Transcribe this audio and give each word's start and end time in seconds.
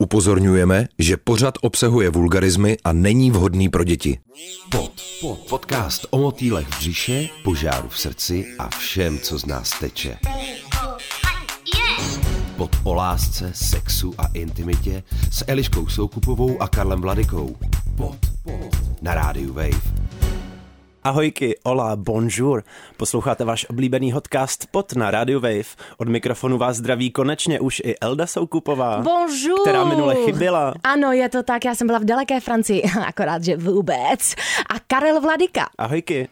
Upozorňujeme, 0.00 0.86
že 0.98 1.16
pořad 1.16 1.54
obsahuje 1.60 2.10
vulgarizmy 2.10 2.76
a 2.84 2.92
není 2.92 3.30
vhodný 3.30 3.68
pro 3.68 3.84
děti. 3.84 4.18
Pod, 4.70 4.92
pod, 5.20 5.38
podcast 5.38 6.06
o 6.10 6.18
motýlech 6.18 6.66
v 6.66 6.78
břiše, 6.78 7.28
požáru 7.44 7.88
v 7.88 8.00
srdci 8.00 8.46
a 8.58 8.68
všem, 8.68 9.18
co 9.18 9.38
z 9.38 9.46
nás 9.46 9.80
teče. 9.80 10.18
Pod 12.56 12.76
o 12.84 12.94
lásce, 12.94 13.52
sexu 13.54 14.14
a 14.18 14.26
intimitě 14.34 15.02
s 15.32 15.44
Eliškou 15.46 15.88
Soukupovou 15.88 16.62
a 16.62 16.68
Karlem 16.68 17.00
Vladikou. 17.00 17.56
Pod, 17.96 18.16
pod, 18.44 19.02
na 19.02 19.14
rádiu 19.14 19.52
Wave. 19.52 20.19
Ahojky, 21.04 21.54
hola, 21.64 21.96
bonjour. 21.96 22.64
Posloucháte 22.96 23.44
váš 23.44 23.66
oblíbený 23.70 24.12
podcast 24.12 24.66
pod 24.70 24.92
na 24.96 25.10
Radio 25.10 25.40
Wave. 25.40 25.76
Od 25.96 26.08
mikrofonu 26.08 26.58
vás 26.58 26.76
zdraví 26.76 27.10
konečně 27.10 27.60
už 27.60 27.82
i 27.84 27.94
Elda 28.00 28.26
Soukupová. 28.26 29.00
Bonjour. 29.00 29.60
Která 29.60 29.84
minule 29.84 30.14
chyběla. 30.14 30.74
Ano, 30.84 31.12
je 31.12 31.28
to 31.28 31.42
tak, 31.42 31.64
já 31.64 31.74
jsem 31.74 31.86
byla 31.86 31.98
v 31.98 32.04
daleké 32.04 32.40
Francii, 32.40 32.82
akorát, 33.06 33.44
že 33.44 33.56
vůbec. 33.56 34.34
A 34.68 34.74
Karel 34.86 35.20
Vladika. 35.20 35.66
Ahojky. 35.78 36.28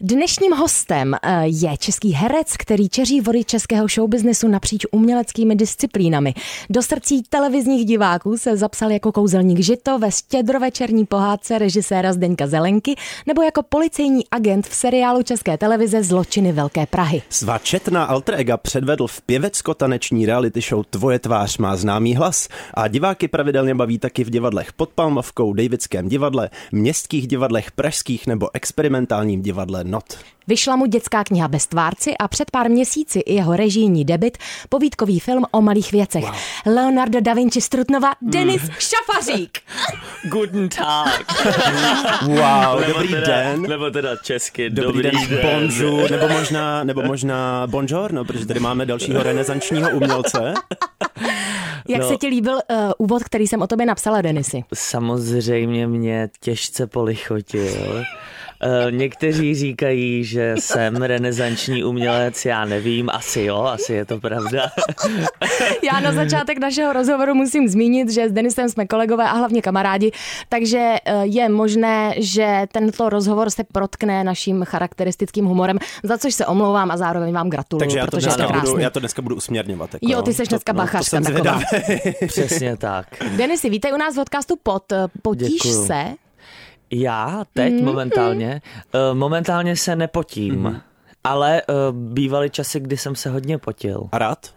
Dnešním 0.00 0.52
hostem 0.52 1.14
eh, 1.14 1.42
je 1.46 1.76
český 1.78 2.12
herec, 2.12 2.56
který 2.56 2.88
čeří 2.88 3.20
vody 3.20 3.44
českého 3.44 3.88
showbiznesu 3.88 4.48
napříč 4.48 4.86
uměleckými 4.90 5.56
disciplínami. 5.56 6.34
Do 6.70 6.82
srdcí 6.82 7.22
televizních 7.22 7.86
diváků 7.86 8.38
se 8.38 8.56
zapsal 8.56 8.90
jako 8.90 9.12
kouzelník 9.12 9.58
žito 9.58 9.98
ve 9.98 10.12
stědrovečerní 10.12 11.06
pohádce 11.06 11.58
režiséra 11.58 12.12
Zdeňka 12.12 12.46
Zelenky 12.46 12.94
nebo 13.26 13.42
jako 13.42 13.62
policejní 13.62 14.24
agent 14.30 14.66
v 14.66 14.74
seriálu 14.74 15.22
České 15.22 15.58
televize 15.58 16.02
Zločiny 16.02 16.52
Velké 16.52 16.86
Prahy. 16.86 17.22
Svá 17.28 17.58
četná 17.58 18.04
alter 18.04 18.34
ega 18.34 18.56
předvedl 18.56 19.06
v 19.06 19.20
pěvecko-taneční 19.20 20.26
reality 20.26 20.60
show 20.60 20.84
Tvoje 20.90 21.18
tvář 21.18 21.58
má 21.58 21.76
známý 21.76 22.16
hlas 22.16 22.48
a 22.74 22.88
diváky 22.88 23.28
pravidelně 23.28 23.74
baví 23.74 23.98
taky 23.98 24.24
v 24.24 24.30
divadlech 24.30 24.72
pod 24.72 24.88
Palmovkou, 24.88 25.52
Davidském 25.52 26.08
divadle, 26.08 26.50
městských 26.72 27.26
divadlech 27.26 27.70
pražských 27.70 28.26
nebo 28.26 28.48
experimentálním 28.54 29.42
divadle 29.42 29.85
Not. 29.86 30.04
Vyšla 30.48 30.76
mu 30.76 30.86
dětská 30.86 31.24
kniha 31.24 31.48
Bez 31.48 31.66
tvárci 31.66 32.16
a 32.16 32.28
před 32.28 32.50
pár 32.50 32.70
měsíci 32.70 33.18
i 33.18 33.34
jeho 33.34 33.56
režijní 33.56 34.04
debit, 34.04 34.38
povídkový 34.68 35.20
film 35.20 35.44
o 35.50 35.62
malých 35.62 35.92
věcech. 35.92 36.24
Wow. 36.24 36.34
Leonardo 36.74 37.20
da 37.20 37.34
Vinci 37.34 37.60
Strutnova, 37.60 38.12
Denis 38.22 38.62
mm. 38.62 38.68
Šafařík. 38.78 39.58
Guten 40.24 40.68
Tag. 40.68 41.24
Wow, 42.22 42.80
Nebo 42.80 42.92
dobrý 42.92 43.08
teda, 43.08 43.26
den. 43.26 43.62
Nebo 43.62 43.90
teda 43.90 44.16
česky. 44.16 44.70
Dobrý, 44.70 45.02
Dobrý, 45.02 45.26
den, 45.26 45.38
bonjour, 45.42 46.10
nebo 46.10 46.28
možná, 46.28 46.84
nebo 46.84 47.02
možná 47.02 47.66
bonjour, 47.66 48.24
protože 48.26 48.46
tady 48.46 48.60
máme 48.60 48.86
dalšího 48.86 49.22
renesančního 49.22 49.90
umělce. 49.90 50.54
Jak 51.88 52.00
No. 52.00 52.08
se 52.08 52.16
ti 52.16 52.26
líbil 52.26 52.54
uh, 52.54 52.76
úvod, 52.98 53.24
který 53.24 53.46
jsem 53.46 53.62
o 53.62 53.66
tobě 53.66 53.86
napsala, 53.86 54.22
Denisy? 54.22 54.64
Samozřejmě 54.74 55.86
mě 55.86 56.28
těžce 56.40 56.86
polichotil. 56.86 58.04
Eh, 58.62 58.90
Někteří 58.90 59.54
říkají, 59.54 60.24
že 60.24 60.54
jsem 60.58 60.96
renesanční 60.96 61.84
umělec, 61.84 62.44
já 62.44 62.64
nevím, 62.64 63.10
asi 63.12 63.40
jo, 63.42 63.56
asi 63.62 63.92
je 63.92 64.04
to 64.04 64.20
pravda. 64.20 64.66
Já 65.82 66.00
na 66.00 66.12
začátek 66.12 66.58
našeho 66.58 66.92
rozhovoru 66.92 67.34
musím 67.34 67.68
zmínit, 67.68 68.10
že 68.10 68.28
s 68.28 68.32
Denisem 68.32 68.68
jsme 68.68 68.86
kolegové 68.86 69.24
a 69.24 69.32
hlavně 69.32 69.62
kamarádi, 69.62 70.12
takže 70.48 70.78
eh, 71.04 71.26
je 71.26 71.48
možné, 71.48 72.14
že 72.18 72.62
tento 72.72 73.08
rozhovor 73.08 73.50
se 73.50 73.64
protkne 73.72 74.24
naším 74.24 74.64
charakteristickým 74.64 75.44
humorem, 75.44 75.78
za 76.02 76.18
což 76.18 76.34
se 76.34 76.46
omlouvám 76.46 76.90
a 76.90 76.96
zároveň 76.96 77.34
vám 77.34 77.50
gratuluju, 77.50 77.80
Takže 77.80 77.98
já 77.98 78.04
to, 78.04 78.10
protože 78.10 78.26
je 78.28 78.30
to 78.30 78.36
dneska 78.36 78.52
budu, 78.52 78.60
krásný. 78.66 78.82
já 78.82 78.90
to 78.90 79.00
dneska 79.00 79.22
budu 79.22 79.36
usměrňovat. 79.36 79.94
Jako, 79.94 80.06
Jo, 80.12 80.22
ty 80.22 80.34
seš 80.34 80.48
to- 80.48 80.52
dneska 80.54 80.72
no, 80.72 80.76
bachařka 80.76 81.02
jsem 81.22 81.24
taková. 81.24 81.60
Přesně 82.26 82.76
tak. 82.76 83.06
Denisy, 83.36 83.70
vítej 83.70 83.92
u 83.92 83.96
nás 83.96 84.14
v 84.14 84.16
podcastu 84.16 84.54
pod. 84.62 84.82
Potíš 85.22 85.48
Děkuju. 85.62 85.86
se? 85.86 86.04
Já 86.90 87.44
teď 87.54 87.72
Mhm. 87.74 87.84
momentálně, 87.84 88.62
eh, 88.94 89.14
momentálně 89.14 89.76
se 89.76 89.96
nepotím. 89.96 90.80
Ale 91.24 91.62
uh, 91.62 91.74
bývaly 91.96 92.50
časy, 92.50 92.80
kdy 92.80 92.96
jsem 92.96 93.14
se 93.14 93.30
hodně 93.30 93.58
potil. 93.58 94.08
A 94.12 94.18
rád? 94.18 94.54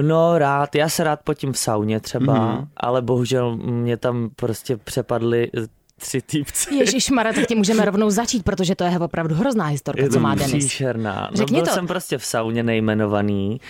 No 0.00 0.38
rád, 0.38 0.74
já 0.74 0.88
se 0.88 1.04
rád 1.04 1.20
potím 1.24 1.52
v 1.52 1.58
sauně 1.58 2.00
třeba, 2.00 2.34
Mhm. 2.34 2.42
mm-hmm. 2.58 2.68
ale 2.76 3.02
bohužel 3.02 3.56
mě 3.56 3.96
tam 3.96 4.30
prostě 4.36 4.76
přepadly 4.76 5.50
eh, 5.56 5.60
tři 5.98 6.22
týpci. 6.22 6.74
Ježíš 6.74 7.10
Mara, 7.10 7.32
tak 7.32 7.46
tě 7.46 7.54
můžeme 7.54 7.84
rovnou 7.84 8.10
začít, 8.10 8.42
protože 8.44 8.74
to 8.74 8.84
je 8.84 8.98
opravdu 8.98 9.34
hrozná 9.34 9.66
historka, 9.66 10.08
co 10.12 10.20
má 10.20 10.34
Denis. 10.34 10.50
příšerná. 10.66 11.28
No, 11.30 11.36
Řekni 11.36 11.56
byl 11.56 11.66
to. 11.66 11.72
jsem 11.72 11.86
prostě 11.86 12.18
v 12.18 12.24
sauně 12.24 12.62
nejmenovaný, 12.62 13.60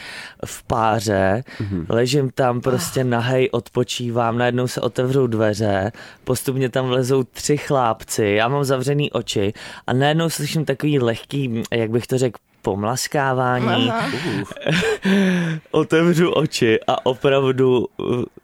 v 0.44 0.62
páře, 0.62 1.44
Mhm. 1.60 1.86
ležím 1.88 2.30
tam 2.30 2.60
prostě 2.60 3.04
nahej, 3.04 3.48
odpočívám, 3.52 4.38
najednou 4.38 4.66
se 4.68 4.80
otevřou 4.80 5.26
dveře, 5.26 5.92
postupně 6.24 6.68
tam 6.68 6.86
vlezou 6.86 7.22
tři 7.22 7.56
chlápci, 7.56 8.24
já 8.24 8.48
mám 8.48 8.64
zavřený 8.64 9.12
oči 9.12 9.52
a 9.86 9.92
najednou 9.92 10.30
slyším 10.30 10.64
takový 10.64 10.98
lehký, 10.98 11.62
jak 11.72 11.90
bych 11.90 12.06
to 12.06 12.18
řekl, 12.18 12.38
pomlaskávání. 12.72 13.90
Otevřu 15.70 16.30
oči 16.32 16.78
a 16.86 17.06
opravdu 17.06 17.86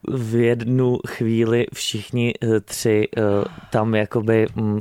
v 0.08 0.34
jednu 0.34 0.98
chvíli 1.08 1.66
všichni 1.74 2.34
uh, 2.42 2.54
tři 2.64 3.08
uh, 3.18 3.44
tam 3.70 3.94
jakoby 3.94 4.46
mm, 4.54 4.74
uh, 4.74 4.80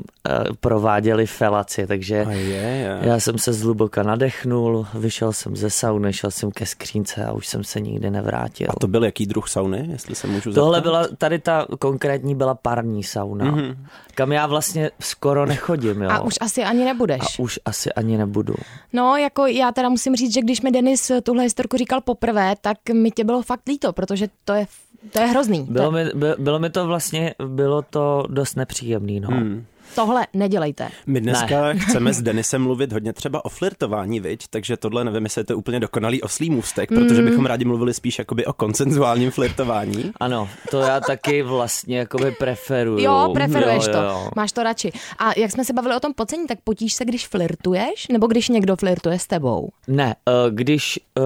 prováděli 0.59 1.25
felaci, 1.25 1.87
takže 1.87 2.25
A 2.25 2.31
je, 2.31 2.39
je. 2.47 2.99
já 3.01 3.19
jsem 3.19 3.37
se 3.37 3.53
zhluboka 3.53 4.03
nadechnul, 4.03 4.87
vyšel 4.93 5.33
jsem 5.33 5.55
ze 5.55 5.69
sauny, 5.69 6.13
šel 6.13 6.31
jsem 6.31 6.51
ke 6.51 6.65
skřínce 6.65 7.25
a 7.25 7.31
už 7.31 7.47
jsem 7.47 7.63
se 7.63 7.79
nikdy 7.81 8.09
nevrátil. 8.11 8.67
A 8.69 8.79
to 8.79 8.87
byl 8.87 9.03
jaký 9.05 9.25
druh 9.25 9.49
sauny, 9.49 9.87
jestli 9.91 10.15
se 10.15 10.27
můžu 10.27 10.53
Tohle 10.53 10.77
zeptat? 10.77 10.89
byla, 10.89 11.07
tady 11.17 11.39
ta 11.39 11.65
konkrétní 11.79 12.35
byla 12.35 12.55
parní 12.55 13.03
sauna, 13.03 13.45
Mhm. 13.45 13.55
mm-hmm. 13.59 13.75
kam 14.15 14.31
já 14.31 14.47
vlastně 14.47 14.91
skoro 14.99 15.45
nechodím, 15.45 16.01
jo. 16.01 16.09
A 16.11 16.19
už 16.21 16.33
asi 16.41 16.63
ani 16.63 16.85
nebudeš. 16.85 17.21
a 17.21 17.41
už 17.43 17.59
asi 17.65 17.93
ani 17.93 18.17
nebudu. 18.17 18.53
No, 18.93 19.17
jako 19.33 19.47
já 19.47 19.71
teda 19.71 19.89
musím 19.89 20.15
říct, 20.15 20.33
že 20.33 20.41
když 20.41 20.61
mi 20.61 20.71
Denis 20.71 21.11
tuhle 21.23 21.43
historku 21.43 21.77
říkal 21.77 22.01
poprvé, 22.01 22.55
tak 22.61 22.77
mi 22.93 23.11
tě 23.11 23.23
bylo 23.23 23.41
fakt 23.41 23.67
líto, 23.67 23.93
protože 23.93 24.27
to 24.45 24.53
je, 24.53 24.65
to 25.11 25.19
je 25.19 25.25
hrozný. 25.25 25.65
Bylo 25.69 25.85
To, 25.85 25.91
mi, 25.91 26.05
by- 26.13 26.35
bylo 26.37 26.59
mi 26.59 26.69
to 26.69 26.87
vlastně, 26.87 27.33
bylo 27.47 27.81
to 27.81 28.23
dost 28.29 28.55
nepříjemný, 28.55 29.19
no. 29.19 29.27
Hmm. 29.27 29.65
Tohle 29.95 30.27
nedělejte. 30.33 30.89
My 31.05 31.21
dneska 31.21 31.73
chceme 31.77 32.13
s 32.13 32.21
Denisem 32.21 32.61
mluvit 32.61 32.93
hodně 32.93 33.13
třeba 33.13 33.45
o 33.45 33.49
flirtování, 33.49 34.19
viď? 34.19 34.47
takže 34.49 34.77
tohle 34.77 35.03
nevím, 35.03 35.23
jestli 35.23 35.39
je 35.39 35.45
to 35.45 35.57
úplně 35.57 35.79
dokonalý 35.79 36.21
oslý 36.21 36.49
můstek, 36.49 36.89
protože 36.89 37.21
Mm. 37.21 37.29
bychom 37.29 37.45
rádi 37.45 37.65
mluvili 37.65 37.93
spíš 37.93 38.19
jakoby 38.19 38.45
o 38.45 38.53
konsenzuálním 38.53 39.31
flirtování. 39.31 40.11
Ano, 40.19 40.49
to 40.71 40.79
já 40.79 40.99
taky 40.99 41.41
vlastně 41.43 41.97
jakoby 41.97 42.31
preferuju. 42.31 42.99
Jo, 42.99 43.29
preferuješ 43.33 43.85
jo, 43.87 43.93
to, 43.93 43.97
jo. 44.03 44.29
máš 44.35 44.51
to 44.51 44.63
radši. 44.63 44.91
A 45.19 45.31
jak 45.39 45.51
jsme 45.51 45.65
se 45.65 45.73
bavili 45.73 45.95
o 45.95 45.99
tom 45.99 46.13
pocení, 46.13 46.47
tak 46.47 46.57
potíš 46.63 46.93
se, 46.93 47.05
když 47.05 47.27
flirtuješ, 47.27 48.07
nebo 48.07 48.27
když 48.27 48.49
někdo 48.49 48.75
flirtuje 48.75 49.19
s 49.19 49.27
tebou? 49.27 49.69
Ne, 49.87 50.15
eh, 50.29 50.31
když 50.51 50.99
eh, 51.17 51.21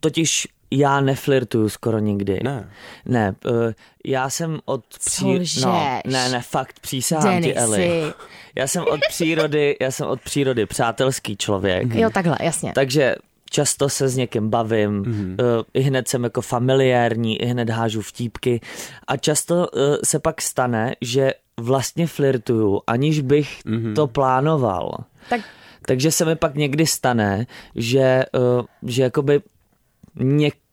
totiž 0.00 0.48
já 0.72 1.00
neflirtuju 1.00 1.68
skoro 1.68 1.98
nikdy. 1.98 2.40
Ne. 2.42 2.68
Ne, 3.04 3.34
eh, 3.46 3.74
já 4.04 4.30
jsem 4.30 4.58
od 4.64 4.84
lžeš? 5.24 5.62
no, 5.62 6.00
ne, 6.06 6.28
ne, 6.28 6.42
fakt, 6.42 6.80
přísahám 6.80 7.42
ti, 7.42 7.54
Eli. 7.54 8.12
Já 8.54 8.66
jsem 8.66 8.84
od 8.84 9.00
přírody, 9.08 9.76
já 9.80 9.90
jsem 9.90 10.06
od 10.06 10.20
přírody 10.20 10.66
přátelský 10.66 11.36
člověk. 11.36 11.94
Jo, 11.94 12.10
takhle, 12.10 12.36
jasně. 12.42 12.72
Takže 12.74 13.16
často 13.50 13.88
se 13.88 14.08
s 14.08 14.16
někým 14.16 14.50
bavím, 14.50 15.02
mm-hmm. 15.02 15.30
uh, 15.30 15.64
i 15.74 15.80
hned 15.80 16.08
jsem 16.08 16.24
jako 16.24 16.40
familiární, 16.40 17.42
i 17.42 17.46
hned 17.46 17.70
hážu 17.70 18.02
vtípky 18.02 18.60
a 19.06 19.16
často 19.16 19.54
uh, 19.54 19.80
se 20.04 20.18
pak 20.18 20.42
stane, 20.42 20.94
že 21.00 21.34
vlastně 21.60 22.06
flirtuju, 22.06 22.80
aniž 22.86 23.20
bych 23.20 23.64
mm-hmm. 23.64 23.94
to 23.94 24.06
plánoval. 24.06 25.04
Tak 25.30 25.40
Takže 25.86 26.10
se 26.10 26.24
mi 26.24 26.36
pak 26.36 26.54
někdy 26.54 26.86
stane, 26.86 27.46
že, 27.74 28.24
uh, 28.58 28.66
že 28.82 29.02
jakoby 29.02 29.40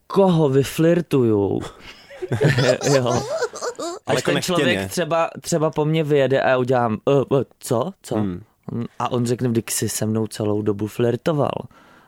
někoho 0.09 0.49
vyflirtuju. 0.49 1.61
jo. 2.95 3.23
Až 4.07 4.15
jako 4.15 4.21
ten 4.25 4.35
nechtěně. 4.35 4.41
člověk 4.41 4.89
třeba, 4.89 5.29
třeba 5.41 5.71
po 5.71 5.85
mně 5.85 6.03
vyjede 6.03 6.41
a 6.41 6.49
já 6.49 6.57
udělám, 6.57 6.97
uh, 7.05 7.23
uh, 7.29 7.43
co, 7.59 7.91
co? 8.01 8.15
Hmm. 8.15 8.41
A 8.99 9.11
on 9.11 9.25
řekne, 9.25 9.49
vždyť 9.49 9.69
jsi 9.69 9.89
se 9.89 10.05
mnou 10.05 10.27
celou 10.27 10.61
dobu 10.61 10.87
flirtoval. 10.87 11.51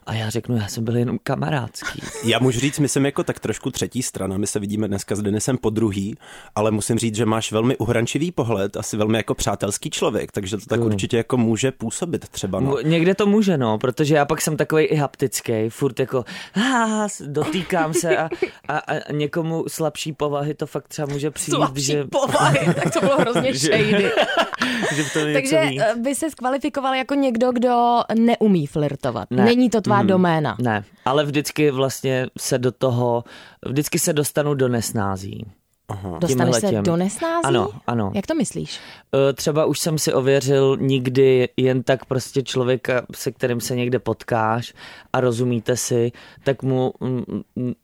A 0.06 0.14
já 0.14 0.30
řeknu, 0.30 0.56
já 0.58 0.68
jsem 0.68 0.84
byl 0.84 0.98
jenom 0.98 1.20
kamarádský. 1.24 2.02
Já 2.24 2.40
můžu 2.40 2.60
říct, 2.60 2.80
my 2.80 2.88
jsme 2.90 3.08
jako 3.08 3.24
tak 3.24 3.40
trošku 3.40 3.72
třetí 3.72 4.04
strana, 4.04 4.38
my 4.38 4.48
se 4.48 4.60
vidíme 4.60 4.88
dneska 4.88 5.16
s 5.16 5.22
Denisem 5.22 5.58
po 5.58 5.70
druhý, 5.70 6.16
ale 6.56 6.72
musím 6.72 6.98
říct, 6.98 7.16
že 7.16 7.26
máš 7.26 7.52
velmi 7.52 7.78
uhrančivý 7.78 8.32
pohled, 8.32 8.78
asi 8.78 8.98
velmi 8.98 9.18
jako 9.18 9.34
přátelský 9.36 9.90
člověk, 9.90 10.32
takže 10.32 10.58
to 10.58 10.66
tak 10.66 10.82
určitě 10.82 11.18
jako 11.18 11.38
může 11.38 11.72
působit 11.72 12.30
třeba. 12.30 12.60
No. 12.60 12.70
No. 12.72 12.78
Někde 12.82 13.16
to 13.16 13.26
může, 13.26 13.58
no, 13.58 13.78
protože 13.78 14.16
já 14.16 14.26
pak 14.26 14.42
jsem 14.42 14.58
takový 14.58 14.84
i 14.84 14.96
haptický, 14.96 15.70
furt 15.70 16.00
jako 16.00 16.26
ha, 16.56 17.08
dotýkám 17.26 17.94
se 17.94 18.18
a, 18.18 18.30
a, 18.68 18.78
a 18.78 19.12
někomu 19.12 19.64
slabší 19.68 20.14
povahy 20.14 20.54
to 20.54 20.68
fakt 20.68 20.88
třeba 20.88 21.08
může 21.14 21.32
přijít, 21.32 21.56
slabší 21.56 21.84
že, 21.84 22.04
povahy, 22.04 22.74
tak 22.84 22.94
to 22.94 23.00
bylo 23.00 23.18
hrozně 23.18 23.54
Že- 23.54 23.68
shady. 23.68 24.12
Takže 25.34 25.62
víc. 25.70 25.82
eh, 25.82 25.96
by 25.96 26.16
se 26.16 26.30
skvalifikoval 26.30 26.94
jako 26.96 27.14
někdo, 27.14 27.52
kdo 27.52 28.00
neumí 28.20 28.68
flirtovat. 28.68 29.32
Ne. 29.32 29.46
Není 29.46 29.70
to 29.70 29.82
tvá 29.92 30.04
doména. 30.04 30.58
Ne, 30.60 30.84
ale 31.06 31.26
vždycky 31.26 31.72
vlastně 31.72 32.28
se 32.38 32.58
do 32.58 32.72
toho, 32.72 33.24
vždycky 33.66 34.00
se 34.00 34.14
dostanu 34.14 34.54
do 34.54 34.68
nesnází. 34.68 35.46
Aha. 35.88 36.18
Dostaneš 36.20 36.56
se 36.56 36.72
do 36.82 36.96
nesnází? 36.96 37.44
Ano, 37.44 37.70
ano. 37.88 38.12
Jak 38.16 38.28
to 38.28 38.36
myslíš? 38.36 38.80
Uh, 39.12 39.34
třeba 39.34 39.66
už 39.66 39.80
jsem 39.80 39.98
si 39.98 40.14
ověřil 40.14 40.78
nikdy 40.82 41.50
jen 41.58 41.84
tak 41.84 42.06
prostě 42.06 42.44
člověka, 42.44 43.06
se 43.16 43.32
kterým 43.32 43.62
se 43.62 43.76
někde 43.76 44.00
potkáš 44.00 44.74
a 45.14 45.22
rozumíte 45.22 45.78
si, 45.78 46.12
tak 46.44 46.64
mu 46.64 46.94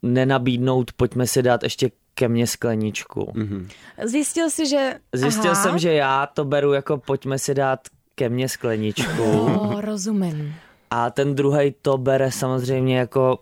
nenabídnout, 0.02 0.92
pojďme 0.92 1.26
si 1.26 1.42
dát 1.42 1.62
ještě 1.62 1.90
ke 2.14 2.28
mně 2.28 2.46
skleničku. 2.46 3.20
Mm-hmm. 3.20 3.66
Zjistil 4.04 4.50
jsi, 4.50 4.66
že... 4.66 4.94
Zjistil 5.12 5.50
Aha. 5.50 5.62
jsem, 5.62 5.78
že 5.78 5.92
já 5.92 6.26
to 6.26 6.44
beru 6.44 6.72
jako 6.72 6.98
pojďme 6.98 7.38
si 7.38 7.54
dát 7.54 7.80
ke 8.14 8.28
mně 8.28 8.48
skleničku. 8.48 9.22
Oh, 9.22 9.80
rozumím. 9.80 10.54
A 10.90 11.10
ten 11.10 11.34
druhý 11.34 11.74
to 11.82 11.98
bere 11.98 12.32
samozřejmě 12.32 12.98
jako 12.98 13.38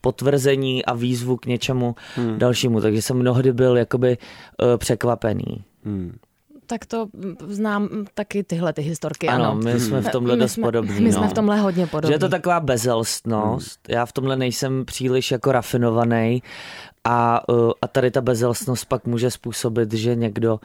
potvrzení 0.00 0.84
a 0.84 0.94
výzvu 0.94 1.36
k 1.36 1.46
něčemu 1.46 1.94
hmm. 2.14 2.38
dalšímu. 2.38 2.80
Takže 2.80 3.02
jsem 3.02 3.16
mnohdy 3.16 3.52
byl 3.52 3.76
jakoby 3.76 4.18
uh, 4.18 4.76
překvapený. 4.76 5.64
Hmm. 5.84 6.16
Tak 6.66 6.86
to 6.86 7.08
znám 7.46 7.88
taky 8.14 8.44
tyhle 8.44 8.72
ty 8.72 8.82
historky. 8.82 9.28
Ano, 9.28 9.44
ano. 9.44 9.60
my 9.64 9.80
jsme 9.80 10.00
v 10.00 10.08
tomhle 10.08 10.36
my 10.36 10.40
dost 10.40 10.52
jsme, 10.52 10.62
podobní. 10.62 11.00
My 11.00 11.12
jsme 11.12 11.22
no. 11.22 11.28
v 11.28 11.32
tomhle 11.32 11.60
hodně 11.60 11.86
podobní. 11.86 12.08
Že 12.08 12.14
je 12.14 12.18
to 12.18 12.28
taková 12.28 12.60
bezelstnost. 12.60 13.80
Hmm. 13.88 13.96
Já 13.96 14.06
v 14.06 14.12
tomhle 14.12 14.36
nejsem 14.36 14.84
příliš 14.84 15.30
jako 15.30 15.52
rafinovaný 15.52 16.42
a, 17.04 17.48
uh, 17.48 17.70
a 17.82 17.88
tady 17.88 18.10
ta 18.10 18.20
bezelstnost 18.20 18.84
pak 18.84 19.06
může 19.06 19.30
způsobit, 19.30 19.92
že 19.92 20.14
někdo 20.14 20.60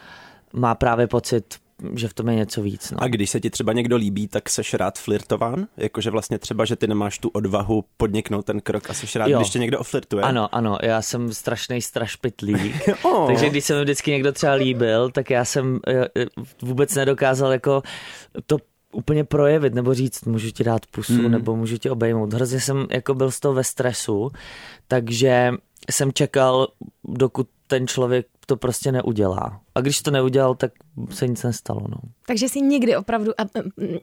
má 0.53 0.75
právě 0.75 1.07
pocit, 1.07 1.56
že 1.95 2.07
v 2.07 2.13
tom 2.13 2.30
je 2.30 2.35
něco 2.35 2.62
víc. 2.62 2.91
No. 2.91 3.03
A 3.03 3.07
když 3.07 3.30
se 3.30 3.39
ti 3.39 3.50
třeba 3.50 3.74
někdo 3.74 3.97
líbí, 3.97 4.27
tak 4.27 4.50
seš 4.50 4.74
rád 4.74 5.00
flirtován? 5.00 5.68
Jakože 5.77 6.09
vlastně 6.09 6.39
třeba, 6.39 6.65
že 6.65 6.75
ty 6.75 6.88
nemáš 6.88 7.19
tu 7.19 7.30
odvahu 7.30 7.85
podniknout 7.97 8.45
ten 8.45 8.62
krok 8.62 8.89
a 8.89 8.94
seš 8.94 9.15
rád, 9.15 9.27
jo. 9.27 9.39
když 9.39 9.50
tě 9.50 9.59
někdo 9.59 9.80
oflirtuje? 9.80 10.24
Ano, 10.24 10.56
ano, 10.56 10.77
já 10.81 11.01
jsem 11.01 11.33
strašný 11.33 11.81
strašpitlík. 11.81 12.89
oh. 13.03 13.27
Takže 13.27 13.50
když 13.50 13.65
se 13.65 13.75
mi 13.75 13.81
vždycky 13.81 14.12
někdo 14.12 14.31
třeba 14.31 14.53
líbil, 14.53 15.09
tak 15.09 15.30
já 15.30 15.45
jsem 15.45 15.80
eh, 15.88 16.07
eh, 16.18 16.25
vůbec 16.62 16.95
nedokázal 16.95 17.51
jako 17.51 17.83
to 18.45 18.57
úplně 18.94 19.24
projevit, 19.24 19.74
nebo 19.74 19.94
říct, 19.94 20.25
můžu 20.25 20.51
ti 20.51 20.63
dát 20.63 20.86
pusu, 20.86 21.13
mm. 21.13 21.31
nebo 21.31 21.56
můžu 21.56 21.77
ti 21.77 21.89
obejmout. 21.89 22.33
Hrozně 22.33 22.59
jsem 22.59 22.88
jako 22.91 23.13
byl 23.13 23.31
z 23.31 23.39
toho 23.39 23.53
ve 23.53 23.63
stresu, 23.63 24.31
takže 24.88 25.51
jsem 25.91 26.13
čekal, 26.13 26.68
dokud 27.03 27.47
ten 27.74 27.88
člověk 27.88 28.25
to 28.46 28.58
prostě 28.58 28.92
neudělá. 28.92 29.60
A 29.75 29.81
když 29.81 30.02
to 30.02 30.12
neudělal, 30.12 30.56
tak 30.56 30.72
se 31.10 31.28
nic 31.28 31.44
nestalo. 31.44 31.81
No. 31.90 31.98
Takže 32.28 32.50
jsi 32.50 32.62
nikdy 32.62 32.96
opravdu, 32.96 33.31
a, 33.42 33.44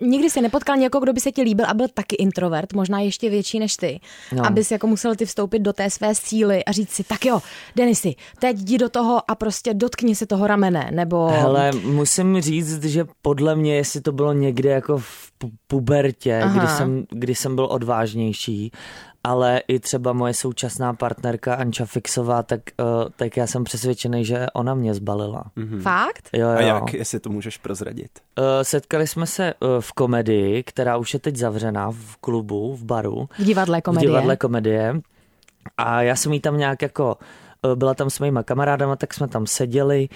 nikdy 0.01 0.31
si 0.31 0.41
nepotkal 0.41 0.77
někoho, 0.77 1.03
kdo 1.03 1.13
by 1.13 1.21
se 1.21 1.33
ti 1.33 1.43
líbil 1.43 1.67
a 1.67 1.75
byl 1.75 1.87
taky 1.95 2.17
introvert, 2.17 2.73
možná 2.73 3.01
ještě 3.01 3.31
větší 3.31 3.59
než 3.59 3.77
ty, 3.77 4.01
no. 4.33 4.47
abys 4.47 4.71
jako 4.71 4.87
musel 4.87 5.15
ty 5.15 5.27
vstoupit 5.27 5.59
do 5.59 5.73
té 5.73 5.91
své 5.91 6.15
síly 6.15 6.65
a 6.65 6.73
říct 6.73 6.91
si, 6.91 7.05
tak 7.05 7.25
jo, 7.25 7.41
Denisy, 7.77 8.15
teď 8.39 8.57
jdi 8.59 8.79
do 8.79 8.89
toho 8.89 9.31
a 9.31 9.35
prostě 9.35 9.75
dotkni 9.75 10.15
se 10.15 10.27
toho 10.27 10.47
ramene, 10.47 10.91
nebo... 10.93 11.29
Hele, 11.29 11.71
musím 11.85 12.41
říct, 12.41 12.85
že 12.85 13.05
podle 13.23 13.57
mě, 13.57 13.77
jestli 13.77 14.01
to 14.01 14.13
bylo 14.13 14.33
někde 14.33 14.71
jako 14.71 14.99
v 14.99 15.33
pubertě, 15.67 16.43
kdy 16.53 16.67
jsem, 16.67 17.05
kdy 17.11 17.35
jsem 17.35 17.55
byl 17.55 17.69
odvážnější, 17.71 18.73
ale 19.25 19.63
i 19.69 19.81
třeba 19.81 20.13
moje 20.13 20.35
současná 20.35 20.95
partnerka 20.95 21.55
Anča 21.55 21.87
Fixová, 21.87 22.43
tak, 22.43 22.61
uh, 22.81 22.87
tak 23.17 23.37
já 23.37 23.47
jsem 23.47 23.65
přesvědčený, 23.65 24.25
že 24.25 24.47
ona 24.55 24.75
mě 24.75 24.95
zbalila. 24.95 25.45
Mm-hmm. 25.57 25.81
Fakt? 25.81 26.29
Jo, 26.33 26.49
jo. 26.49 26.57
A 26.57 26.61
jak, 26.61 26.95
jestli 26.95 27.21
to 27.21 27.31
můžeš 27.31 27.59
prozradit? 27.59 28.11
Uh, 28.39 28.45
setkali 28.63 29.07
jsme 29.07 29.27
se 29.27 29.55
uh, 29.55 29.69
v 29.81 29.93
komedii, 29.93 30.63
která 30.63 30.97
už 30.97 31.15
je 31.15 31.21
teď 31.21 31.37
zavřená 31.37 31.91
v 31.91 32.17
klubu, 32.17 32.77
v 32.77 32.85
baru. 32.85 33.29
V 33.39 33.45
divadle 33.45 33.81
komedie. 33.81 34.09
V 34.09 34.11
divadle 34.11 34.37
komedie. 34.37 35.01
A 35.77 36.03
já 36.03 36.17
jsem 36.17 36.33
jí 36.33 36.41
tam 36.41 36.59
nějak 36.59 36.83
jako 36.83 37.17
byla 37.75 37.95
tam 37.95 38.11
s 38.11 38.21
mýma 38.21 38.43
kamarádama, 38.43 38.97
tak 38.97 39.15
jsme 39.15 39.29
tam 39.29 39.47
seděli. 39.47 40.09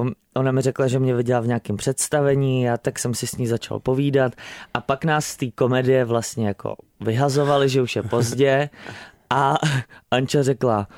Um, 0.00 0.12
ona 0.34 0.52
mi 0.52 0.60
řekla, 0.60 0.88
že 0.88 0.98
mě 0.98 1.14
viděla 1.14 1.40
v 1.40 1.46
nějakém 1.46 1.76
představení, 1.76 2.70
a 2.70 2.76
tak 2.76 2.98
jsem 2.98 3.14
si 3.14 3.26
s 3.26 3.36
ní 3.36 3.46
začal 3.46 3.80
povídat. 3.80 4.32
A 4.74 4.80
pak 4.80 5.04
nás 5.04 5.26
z 5.26 5.36
té 5.36 5.50
komedie 5.50 6.04
vlastně 6.04 6.46
jako 6.46 6.76
vyhazovali, 7.00 7.68
že 7.68 7.82
už 7.82 7.96
je 7.96 8.02
pozdě. 8.02 8.70
A 9.30 9.54
Anča 10.10 10.42
řekla, 10.42 10.88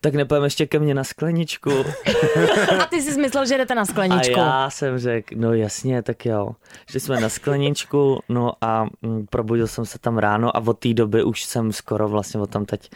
tak 0.00 0.14
nepojeme 0.14 0.46
ještě 0.46 0.66
ke 0.66 0.78
mně 0.78 0.94
na 0.94 1.04
skleničku. 1.04 1.70
A 2.80 2.86
ty 2.86 3.02
jsi 3.02 3.20
myslel, 3.20 3.46
že 3.46 3.58
jdete 3.58 3.74
na 3.74 3.84
skleničku. 3.84 4.40
A 4.40 4.44
já 4.44 4.70
jsem 4.70 4.98
řekl, 4.98 5.34
no 5.36 5.54
jasně, 5.54 6.02
tak 6.02 6.26
jo. 6.26 6.50
Že 6.90 7.00
jsme 7.00 7.20
na 7.20 7.28
skleničku, 7.28 8.20
no 8.28 8.52
a 8.60 8.86
mm, 9.02 9.26
probudil 9.30 9.66
jsem 9.66 9.86
se 9.86 9.98
tam 9.98 10.18
ráno 10.18 10.56
a 10.56 10.60
od 10.66 10.78
té 10.78 10.94
doby 10.94 11.22
už 11.22 11.44
jsem 11.44 11.72
skoro 11.72 12.08
vlastně 12.08 12.40
od 12.40 12.50
tam 12.50 12.64
teď 12.64 12.90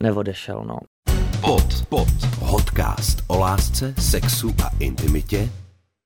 neodešel, 0.00 0.64
no. 0.66 0.78
Pod, 1.40 1.86
pod, 1.88 2.08
podcast 2.50 3.24
o 3.26 3.38
lásce, 3.38 3.94
sexu 3.98 4.54
a 4.64 4.70
intimitě 4.80 5.48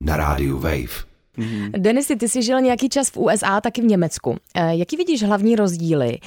na 0.01 0.17
rádiu 0.17 0.59
Wave. 0.59 1.11
Mm-hmm. 1.39 1.71
Denisy, 1.79 2.17
ty 2.17 2.29
jsi 2.29 2.43
žil 2.43 2.61
nějaký 2.61 2.89
čas 2.89 3.11
v 3.11 3.17
USA, 3.17 3.61
taky 3.61 3.81
v 3.83 3.85
Německu. 3.85 4.37
E, 4.55 4.77
jaký 4.77 4.97
vidíš 4.97 5.23
hlavní 5.23 5.57
rozdíly 5.57 6.19
e, 6.19 6.21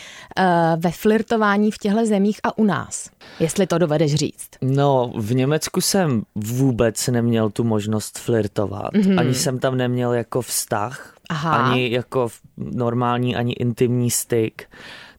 ve 0.78 0.92
flirtování 0.92 1.72
v 1.72 1.78
těchto 1.78 2.06
zemích 2.06 2.40
a 2.44 2.58
u 2.58 2.64
nás? 2.64 3.10
Jestli 3.40 3.68
to 3.68 3.78
dovedeš 3.78 4.16
říct. 4.16 4.50
No, 4.62 5.14
v 5.16 5.36
Německu 5.36 5.82
jsem 5.82 6.24
vůbec 6.36 7.08
neměl 7.08 7.50
tu 7.50 7.64
možnost 7.64 8.20
flirtovat. 8.20 8.94
Mm-hmm. 8.94 9.20
Ani 9.20 9.34
jsem 9.34 9.60
tam 9.60 9.78
neměl 9.78 10.14
jako 10.14 10.42
vztah, 10.42 11.16
Aha. 11.30 11.52
ani 11.52 11.92
jako 11.92 12.28
normální, 12.58 13.36
ani 13.36 13.54
intimní 13.54 14.12
styk. 14.12 14.70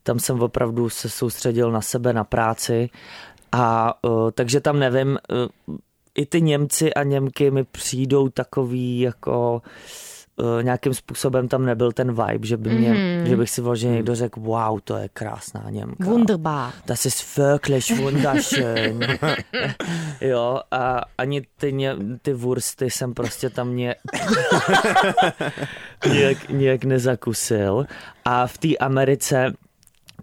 Tam 0.02 0.19
jsem 0.19 0.40
opravdu 0.40 0.88
se 0.88 1.08
soustředil 1.08 1.72
na 1.72 1.80
sebe, 1.80 2.12
na 2.12 2.25
práci 2.25 2.90
a 3.54 3.94
uh, 4.02 4.30
takže 4.30 4.60
tam 4.60 4.78
nevím, 4.78 5.18
uh, 5.68 5.76
i 6.14 6.26
ty 6.26 6.42
Němci 6.42 6.94
a 6.94 7.02
Němky 7.02 7.50
mi 7.50 7.64
přijdou 7.64 8.28
takový 8.28 9.00
jako 9.00 9.62
uh, 10.36 10.62
nějakým 10.62 10.94
způsobem 10.94 11.48
tam 11.48 11.64
nebyl 11.66 11.92
ten 11.92 12.08
vibe, 12.08 12.46
že, 12.46 12.56
by 12.56 12.70
mě, 12.70 12.94
mm. 12.94 13.26
že 13.26 13.36
bych 13.36 13.50
si 13.50 13.60
vložil 13.60 13.90
někdo 13.90 14.12
mhm. 14.12 14.16
řekl, 14.16 14.40
wow, 14.40 14.80
to 14.84 14.96
je 14.96 15.08
krásná 15.08 15.70
Němka. 15.70 16.04
Wunderbar. 16.04 16.72
Das 16.86 17.06
ist 17.06 17.38
wirklich 17.38 17.90
wunderschön. 17.90 19.00
jo, 20.20 20.60
a 20.70 21.00
ani 21.18 21.42
ty, 21.56 21.72
ně, 21.72 21.96
ty 22.22 22.32
wursty 22.32 22.90
jsem 22.90 23.14
prostě 23.14 23.50
tam 23.50 23.76
ně, 23.76 23.94
nějak, 26.12 26.48
nějak 26.48 26.84
nezakusil. 26.84 27.86
A 28.24 28.46
v 28.46 28.58
té 28.58 28.76
Americe 28.76 29.52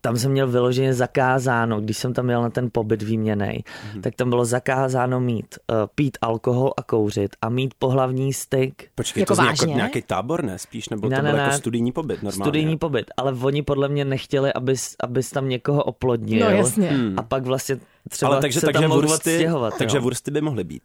tam 0.01 0.17
jsem 0.17 0.31
měl 0.31 0.47
vyloženě 0.47 0.93
zakázáno, 0.93 1.81
když 1.81 1.97
jsem 1.97 2.13
tam 2.13 2.25
měl 2.25 2.41
na 2.41 2.49
ten 2.49 2.69
pobyt 2.71 3.01
výměnej, 3.01 3.63
mm-hmm. 3.63 4.01
tak 4.01 4.15
tam 4.15 4.29
bylo 4.29 4.45
zakázáno 4.45 5.19
mít, 5.19 5.55
uh, 5.71 5.77
pít 5.95 6.17
alkohol 6.21 6.73
a 6.77 6.83
kouřit 6.83 7.35
a 7.41 7.49
mít 7.49 7.73
pohlavní 7.79 8.33
styk. 8.33 8.89
Počkej, 8.95 9.21
jako 9.21 9.35
to 9.35 9.43
jako 9.43 9.65
nějaký 9.65 10.01
tábor, 10.01 10.43
ne? 10.43 10.59
Spíš, 10.59 10.89
nebo 10.89 11.09
ne, 11.09 11.15
to 11.15 11.21
byl 11.21 11.33
ne, 11.33 11.39
jako 11.39 11.57
studijní 11.57 11.91
pobyt 11.91 12.23
normálně? 12.23 12.43
Studijní 12.43 12.77
pobyt, 12.77 13.11
ale 13.17 13.33
oni 13.33 13.61
podle 13.61 13.89
mě 13.89 14.05
nechtěli, 14.05 14.53
abys, 14.53 14.95
abys 14.99 15.29
tam 15.29 15.49
někoho 15.49 15.83
oplodnil. 15.83 16.49
No 16.49 16.55
jasně. 16.55 16.89
Hmm. 16.89 17.19
A 17.19 17.23
pak 17.23 17.45
vlastně 17.45 17.79
třeba 18.09 18.31
ale 18.31 18.41
takže, 18.41 18.59
se 18.59 18.65
takže 18.65 18.81
tam 18.81 18.91
vursty, 18.91 19.47
Takže 19.77 19.97
jo. 19.97 20.01
vursty 20.01 20.31
by 20.31 20.41
mohly 20.41 20.63
být. 20.63 20.83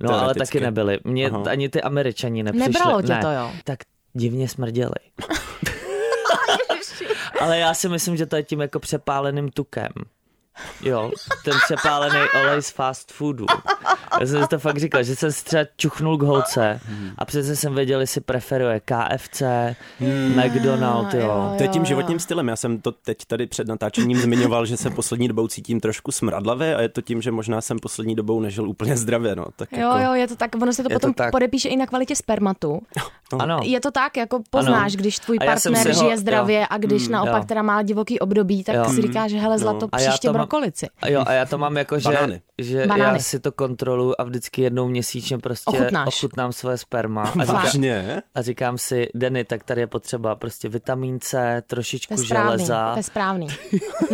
No 0.00 0.20
ale 0.20 0.34
taky 0.34 0.60
nebyly. 0.60 0.98
Mě 1.04 1.30
Aha. 1.30 1.42
ani 1.50 1.68
ty 1.68 1.82
američani 1.82 2.42
nepřišli. 2.42 2.72
Nebralo 2.72 3.02
tě 3.02 3.12
ne. 3.12 3.20
to, 3.22 3.30
jo? 3.30 3.50
Tak 3.64 3.78
divně 4.12 4.48
smrděli. 4.48 4.94
Ale 7.40 7.58
já 7.58 7.74
si 7.74 7.88
myslím, 7.88 8.16
že 8.16 8.26
to 8.26 8.36
je 8.36 8.42
tím 8.42 8.60
jako 8.60 8.80
přepáleným 8.80 9.48
tukem. 9.50 9.92
Jo, 10.82 11.10
ten 11.44 11.54
přepálený 11.64 12.18
olej 12.42 12.62
z 12.62 12.70
fast 12.70 13.12
foodu. 13.12 13.46
Já 14.20 14.26
jsem 14.26 14.42
si 14.42 14.48
to 14.48 14.58
fakt 14.58 14.78
říkal, 14.78 15.02
že 15.02 15.16
jsem 15.16 15.32
si 15.32 15.44
třeba 15.44 15.64
čuchnul 15.76 16.18
k 16.18 16.22
holce 16.22 16.80
a 17.18 17.24
přece 17.24 17.56
jsem 17.56 17.74
věděl, 17.74 18.00
jestli 18.00 18.20
preferuje 18.20 18.80
KFC, 18.80 19.42
hmm. 20.00 20.42
McDonald, 20.44 21.14
jo. 21.14 21.54
To 21.56 21.62
je 21.62 21.68
tím 21.68 21.84
životním 21.84 22.18
stylem. 22.18 22.48
Já 22.48 22.56
jsem 22.56 22.80
to 22.80 22.92
teď 22.92 23.18
tady 23.26 23.46
před 23.46 23.68
natáčením 23.68 24.18
zmiňoval, 24.18 24.66
že 24.66 24.76
se 24.76 24.90
poslední 24.90 25.28
dobou 25.28 25.48
cítím 25.48 25.80
trošku 25.80 26.12
smradlavě 26.12 26.76
a 26.76 26.80
je 26.80 26.88
to 26.88 27.02
tím, 27.02 27.22
že 27.22 27.30
možná 27.30 27.60
jsem 27.60 27.78
poslední 27.78 28.14
dobou 28.14 28.40
nežil 28.40 28.68
úplně 28.68 28.96
zdravě. 28.96 29.36
No. 29.36 29.44
Tak 29.56 29.72
jo, 29.72 29.78
jako... 29.78 29.98
jo, 29.98 30.14
je 30.14 30.28
to 30.28 30.36
tak. 30.36 30.50
Ono 30.62 30.72
se 30.72 30.82
to 30.82 30.88
potom 30.88 31.14
to 31.14 31.24
podepíše 31.32 31.68
i 31.68 31.76
na 31.76 31.86
kvalitě 31.86 32.16
spermatu. 32.16 32.80
No. 33.32 33.42
Ano. 33.42 33.60
Je 33.62 33.80
to 33.80 33.90
tak, 33.90 34.16
jako 34.16 34.40
poznáš, 34.50 34.94
ano. 34.94 35.00
když 35.00 35.18
tvůj 35.18 35.38
partner 35.38 35.94
žije 35.94 36.14
ho, 36.14 36.16
zdravě 36.16 36.60
jo. 36.60 36.66
a 36.70 36.78
když 36.78 37.06
mm, 37.06 37.12
naopak 37.12 37.42
jo. 37.42 37.46
teda 37.46 37.62
má 37.62 37.82
divoký 37.82 38.20
období, 38.20 38.64
tak 38.64 38.74
jo. 38.74 38.84
si 38.84 39.02
říkáš, 39.02 39.30
že 39.30 39.38
hele 39.38 39.54
no. 39.54 39.58
zlato, 39.58 39.88
no. 39.92 39.98
příště 39.98 40.30
brokolici. 40.48 40.86
A 41.02 41.08
jo, 41.08 41.24
a 41.26 41.32
já 41.32 41.46
to 41.46 41.58
mám 41.58 41.76
jako, 41.76 41.98
že, 41.98 42.40
že 42.58 42.86
já 42.96 43.18
si 43.18 43.40
to 43.40 43.52
kontroluji 43.52 44.14
a 44.18 44.24
vždycky 44.24 44.62
jednou 44.62 44.88
měsíčně 44.88 45.38
prostě 45.38 45.70
Ochutnáš. 45.78 46.08
ochutnám 46.08 46.52
své 46.52 46.78
sperma. 46.78 47.22
A 47.22 47.44
říkám, 47.66 48.22
a 48.34 48.42
říkám 48.42 48.78
si, 48.78 49.08
Denny, 49.14 49.44
tak 49.44 49.64
tady 49.64 49.80
je 49.80 49.86
potřeba 49.86 50.34
prostě 50.34 50.68
vitamin 50.68 51.20
C, 51.20 51.62
trošičku 51.66 52.14
to 52.16 52.22
správný, 52.22 52.50
železa. 52.50 52.92
To 52.92 52.98
je 52.98 53.02
správný. 53.02 53.46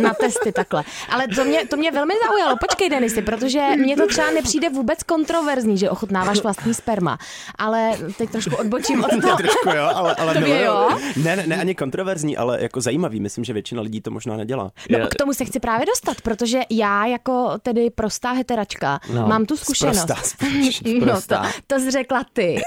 Na 0.01 0.13
testy 0.13 0.51
takhle. 0.51 0.83
Ale 1.09 1.27
to 1.27 1.45
mě, 1.45 1.67
to 1.67 1.77
mě 1.77 1.91
velmi 1.91 2.13
zaujalo. 2.27 2.57
Počkej, 2.57 2.89
Denisy, 2.89 3.21
protože 3.21 3.61
mně 3.77 3.95
to 3.97 4.07
třeba 4.07 4.31
nepřijde 4.31 4.69
vůbec 4.69 5.03
kontroverzní, 5.03 5.77
že 5.77 5.89
ochutnáváš 5.89 6.39
vlastní 6.39 6.73
sperma. 6.73 7.17
Ale 7.57 7.91
teď 8.17 8.29
trošku 8.29 8.55
odbočím 8.55 9.03
od 9.03 9.11
toho. 9.21 9.37
trošku 9.37 9.69
jo, 9.69 9.89
ale, 9.95 10.15
ale 10.15 10.33
to 10.33 10.45
jo. 10.45 10.89
Ne, 11.23 11.35
ne, 11.35 11.47
ne, 11.47 11.57
ani 11.57 11.75
kontroverzní, 11.75 12.37
ale 12.37 12.61
jako 12.61 12.81
zajímavý. 12.81 13.19
Myslím, 13.19 13.43
že 13.43 13.53
většina 13.53 13.81
lidí 13.81 14.01
to 14.01 14.11
možná 14.11 14.37
nedělá. 14.37 14.71
No, 14.89 15.07
k 15.07 15.15
tomu 15.15 15.33
se 15.33 15.45
chci 15.45 15.59
právě 15.59 15.85
dostat, 15.85 16.21
protože 16.25 16.61
já 16.69 17.05
jako 17.05 17.51
tedy 17.61 17.89
prostá 17.89 18.31
heteračka 18.31 18.99
no. 19.13 19.27
mám 19.27 19.45
tu 19.45 19.57
zkušenost. 19.57 19.97
Sprostá, 19.99 20.15
spíš. 20.23 20.83
No 21.05 21.21
to, 21.21 21.35
to 21.67 21.79
jsi 21.79 21.91
řekla 21.91 22.23
ty, 22.33 22.61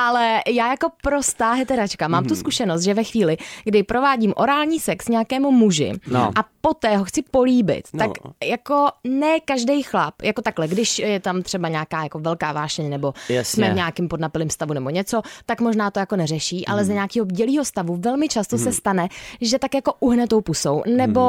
ale 0.00 0.40
já 0.48 0.70
jako 0.70 0.88
prostá 1.02 1.52
heteračka 1.52 2.08
mám 2.08 2.24
tu 2.24 2.36
zkušenost, 2.36 2.82
že 2.82 2.94
ve 2.94 3.04
chvíli, 3.04 3.36
kdy 3.64 3.82
provádím 3.82 4.32
orální 4.36 4.80
sex 4.80 5.08
nějakému 5.08 5.50
muži 5.50 5.92
No. 6.10 6.30
a 6.38 6.44
poté 6.60 6.96
ho 6.96 7.04
chci 7.04 7.22
políbit, 7.30 7.88
No. 7.92 7.98
tak 7.98 8.10
jako 8.44 8.88
ne 9.04 9.40
každý 9.40 9.82
chlap, 9.82 10.14
jako 10.22 10.42
takhle, 10.42 10.68
když 10.68 10.98
je 10.98 11.20
tam 11.20 11.42
třeba 11.42 11.68
nějaká 11.68 12.02
jako 12.02 12.18
velká 12.18 12.52
vášeň 12.52 12.90
nebo 12.90 13.14
Jasně. 13.28 13.44
jsme 13.44 13.72
v 13.72 13.74
nějakém 13.74 14.08
podnapilém 14.08 14.50
stavu 14.50 14.72
nebo 14.72 14.90
něco, 14.90 15.22
tak 15.46 15.60
možná 15.60 15.90
to 15.90 16.00
jako 16.00 16.16
neřeší, 16.16 16.66
ale 16.66 16.78
Hmm. 16.80 16.86
za 16.88 16.94
nějakého 16.94 17.26
bdělého 17.26 17.64
stavu 17.64 17.96
velmi 17.96 18.28
často 18.28 18.58
se 18.58 18.72
stane, 18.72 19.08
že 19.40 19.58
tak 19.58 19.74
jako 19.74 19.94
uhne 20.00 20.26
tou 20.26 20.40
pusou, 20.40 20.82
nebo 20.96 21.20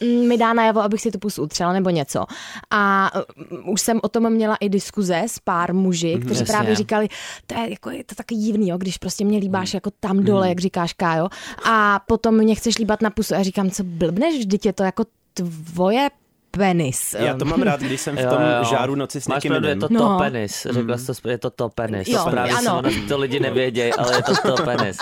Hmm. 0.00 0.18
mm, 0.20 0.28
mi 0.28 0.38
dá 0.38 0.52
najevo, 0.52 0.80
abych 0.80 1.00
si 1.00 1.10
tu 1.10 1.18
pusu 1.18 1.33
utřela 1.38 1.72
nebo 1.72 1.90
něco. 1.90 2.24
A 2.70 3.10
mm, 3.50 3.68
už 3.68 3.80
jsem 3.80 4.00
o 4.02 4.08
tom 4.08 4.30
měla 4.30 4.56
i 4.56 4.68
diskuze 4.68 5.22
s 5.26 5.38
pár 5.38 5.74
muži, 5.74 6.18
kteří 6.24 6.40
Jasně. 6.40 6.52
právě 6.52 6.76
říkali, 6.76 7.08
to 7.46 7.54
je, 7.60 7.70
jako, 7.70 7.90
je 7.90 8.04
to 8.04 8.14
taky 8.14 8.34
divný, 8.34 8.68
jo, 8.68 8.78
když 8.78 8.98
prostě 8.98 9.24
mě 9.24 9.38
líbáš 9.38 9.74
jako 9.74 9.90
tam 10.00 10.24
dole, 10.24 10.48
jak 10.48 10.58
říkáš 10.58 10.92
Kájo, 10.92 11.28
a 11.64 12.00
potom 12.06 12.34
mě 12.34 12.54
chceš 12.54 12.78
líbat 12.78 13.02
na 13.02 13.10
pusu. 13.10 13.34
A 13.34 13.36
já 13.36 13.42
říkám, 13.42 13.70
co 13.70 13.84
blbneš, 13.84 14.38
vždyť 14.38 14.66
je 14.66 14.72
to 14.72 14.82
jako 14.82 15.04
tvoje 15.34 16.08
penis. 16.56 17.14
Já 17.18 17.34
to 17.34 17.44
mám 17.44 17.62
rád, 17.62 17.80
když 17.80 18.00
jsem 18.00 18.16
v 18.16 18.20
Jo, 18.20 18.30
tom 18.30 18.42
jo. 18.42 18.64
žáru 18.70 18.94
noci 18.94 19.20
s 19.20 19.28
Máš 19.28 19.36
někým 19.36 19.50
pravdu, 19.50 19.66
je 19.68 19.70
jiným. 19.70 19.80
to 19.88 19.94
No. 19.94 20.00
to 20.08 20.18
penis. 20.18 20.66
Řekla 20.70 20.98
jsi 20.98 21.22
to, 21.22 21.28
je 21.28 21.38
to 21.38 21.50
to 21.50 21.68
penis. 21.68 22.08
Jo, 22.08 22.24
to 22.24 22.30
právě 22.30 22.52
ano. 22.52 22.82
to 23.08 23.18
lidi 23.18 23.40
nevědějí, 23.40 23.92
ale 23.92 24.16
je 24.16 24.22
to 24.22 24.34
to 24.56 24.62
penis. 24.62 24.96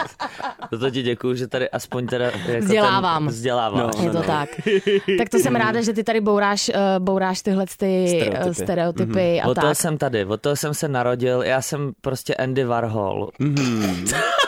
To 0.81 0.91
ti 0.91 1.03
děkuju, 1.03 1.35
že 1.35 1.47
tady 1.47 1.71
aspoň 1.71 2.07
teda 2.07 2.25
jako 2.25 2.39
Vzdělávám. 2.61 3.25
Ten, 3.25 3.33
vzděláváš. 3.33 3.97
No, 3.99 4.05
Je 4.05 4.11
to 4.11 4.23
tak. 4.23 4.49
Tak 5.19 5.29
to 5.29 5.39
jsem 5.39 5.55
ráda, 5.57 5.83
že 5.83 5.93
ty 5.93 6.05
tady 6.05 6.21
bouráš, 6.21 6.69
uh, 6.69 6.75
bouráš 7.05 7.43
tyhle 7.43 7.67
ty 7.67 7.73
Stereotypy. 8.09 8.55
stereotypy, 8.55 8.55
stereotypy 8.55 9.41
a 9.41 9.47
Od 9.49 9.55
toho 9.55 9.67
tak. 9.67 9.77
jsem 9.77 9.99
tady, 9.99 10.25
od 10.25 10.41
toho 10.41 10.57
jsem 10.57 10.75
se 10.75 10.89
narodil, 10.89 11.43
já 11.43 11.63
jsem 11.63 11.93
prostě 12.01 12.35
Andy 12.35 12.65
Warhol. 12.65 13.29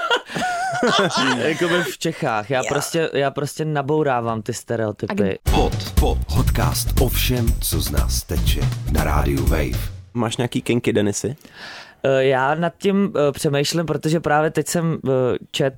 Jakoby 1.38 1.82
v 1.82 1.98
Čechách, 1.98 2.50
já 2.50 2.62
prostě, 2.68 3.10
já 3.12 3.30
prostě 3.30 3.64
nabourávám 3.64 4.42
ty 4.42 4.52
stereotypy. 4.52 5.38
Pod, 5.42 5.72
pod, 6.00 6.18
podcast 6.34 7.00
o 7.00 7.08
všem, 7.08 7.46
co 7.60 7.80
z 7.80 7.90
nás 7.90 8.22
teče 8.22 8.60
na 8.92 9.04
rádiu 9.04 9.44
Wave. 9.46 9.94
Máš 10.14 10.36
nějaký 10.36 10.62
kinky, 10.62 10.92
Denisy? 10.92 11.36
Eh, 12.02 12.24
Já 12.24 12.54
nad 12.54 12.72
tím 12.78 13.12
eh, 13.16 13.32
přemýšlím, 13.32 13.86
protože 13.86 14.20
právě 14.20 14.50
teď 14.50 14.68
jsem 14.68 14.98
eh, 15.06 15.10
čet 15.50 15.74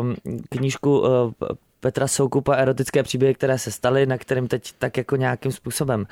um, 0.00 0.16
knížku 0.50 1.02
Petra 1.80 2.08
Soukupa 2.08 2.54
Erotické 2.54 3.02
příběhy, 3.02 3.34
které 3.34 3.58
se 3.58 3.70
staly, 3.70 4.06
na 4.06 4.18
kterým 4.18 4.48
teď 4.48 4.72
tak 4.78 4.96
jako 4.96 5.16
nějakým 5.16 5.52
způsobem 5.52 6.06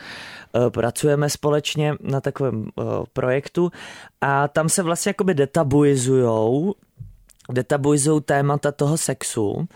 eh, 0.56 0.70
pracujeme 0.70 1.30
společně 1.30 1.94
na 2.00 2.20
takovém 2.20 2.66
projektu 3.12 3.72
a 4.20 4.48
tam 4.48 4.68
se 4.68 4.82
vlastně 4.82 5.10
jakoby 5.10 5.34
detabuizujou 5.34 6.74
detabuizují 7.52 8.22
témata 8.22 8.72
toho 8.72 8.98
sexu 8.98 9.68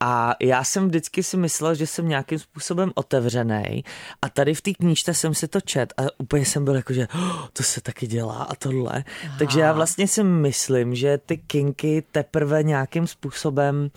a 0.00 0.34
já 0.40 0.64
jsem 0.64 0.88
vždycky 0.88 1.22
si 1.22 1.36
myslel, 1.36 1.74
že 1.74 1.86
jsem 1.86 2.08
nějakým 2.08 2.38
způsobem 2.38 2.92
otevřený 2.94 3.84
a 4.22 4.28
tady 4.28 4.54
v 4.54 4.60
té 4.60 4.72
knížce 4.72 5.14
jsem 5.14 5.34
si 5.34 5.48
to 5.48 5.60
čet 5.60 5.92
a 5.96 6.02
úplně 6.18 6.44
jsem 6.44 6.64
byl 6.64 6.74
jako, 6.74 6.92
že 6.92 7.08
oh, 7.14 7.46
to 7.52 7.62
se 7.62 7.80
taky 7.80 8.06
dělá 8.06 8.42
a 8.42 8.54
tohle. 8.54 9.04
Aha. 9.24 9.36
Takže 9.38 9.60
já 9.60 9.72
vlastně 9.72 10.08
si 10.08 10.24
myslím, 10.24 10.94
že 10.94 11.18
ty 11.18 11.36
kinky 11.36 12.02
teprve 12.12 12.62
nějakým 12.62 13.06
způsobem 13.06 13.90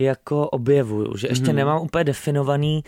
jako 0.00 0.48
objevuju, 0.48 1.16
že 1.16 1.28
ještě 1.28 1.46
mm-hmm. 1.46 1.54
nemám 1.54 1.82
úplně 1.82 2.04
definovaný, 2.04 2.84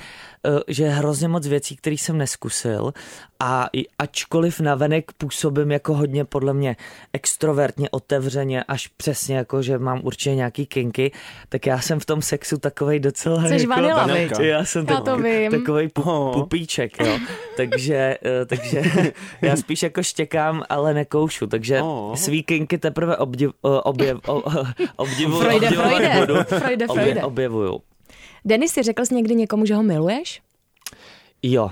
eh, 0.47 0.50
že 0.69 0.85
je 0.85 0.90
hrozně 0.90 1.28
moc 1.28 1.47
věcí, 1.47 1.76
které 1.76 1.95
jsem 1.97 2.19
neskusil 2.19 2.92
a 3.40 3.69
i 3.73 3.85
ačkoliv 3.99 4.61
navenek 4.61 5.12
působím 5.19 5.71
jako 5.71 5.95
hodně 5.95 6.25
podle 6.25 6.54
mě 6.54 6.76
extrovertně, 7.12 7.90
otevřeně, 7.90 8.62
až 8.64 8.88
přesně 8.88 9.37
jako, 9.37 9.62
že 9.62 9.78
mám 9.78 10.00
určitě 10.04 10.35
nějaký 10.35 10.66
kinky, 10.66 11.12
tak 11.49 11.66
já 11.66 11.81
jsem 11.81 12.00
v 12.00 12.07
tom 12.07 12.23
sexu 12.23 12.59
takovej 12.59 13.00
docela 13.00 13.49
Jsi 13.49 13.54
jako, 13.54 13.66
vanila? 13.69 14.07
Já 14.40 14.64
jsem 14.64 14.87
Já 14.88 15.00
tak, 15.00 15.21
takovej 15.50 15.88
pu, 15.88 16.31
pupíček, 16.33 17.00
jo. 17.00 17.19
takže, 17.57 18.19
eh, 18.25 18.47
takže 18.47 18.83
já 19.42 19.57
spíš 19.57 19.83
jako 19.83 20.02
štěkám, 20.02 20.62
ale 20.69 20.95
nekoušu, 20.95 21.47
takže 21.47 21.83
Oh. 21.83 22.14
svý 22.16 22.42
kinky 22.42 22.78
teprve 22.78 23.16
obdiv, 23.16 23.50
eh, 23.50 23.69
objev, 23.69 24.19
o- 24.28 24.42
obdivuju, 24.97 25.40
Freude, 25.40 25.66
obdivovat 25.66 25.92
Freude. 26.02 26.21
budu. 26.21 26.35
Freude, 26.59 26.87
Freude. 27.04 27.23
objevuju. 27.23 27.80
Denis, 28.44 28.73
jsi 28.73 28.82
řekl 28.82 29.04
jsi 29.04 29.14
někdy 29.14 29.35
někomu, 29.35 29.66
že 29.66 29.75
ho 29.75 29.82
miluješ? 29.82 30.42
Jo, 31.42 31.71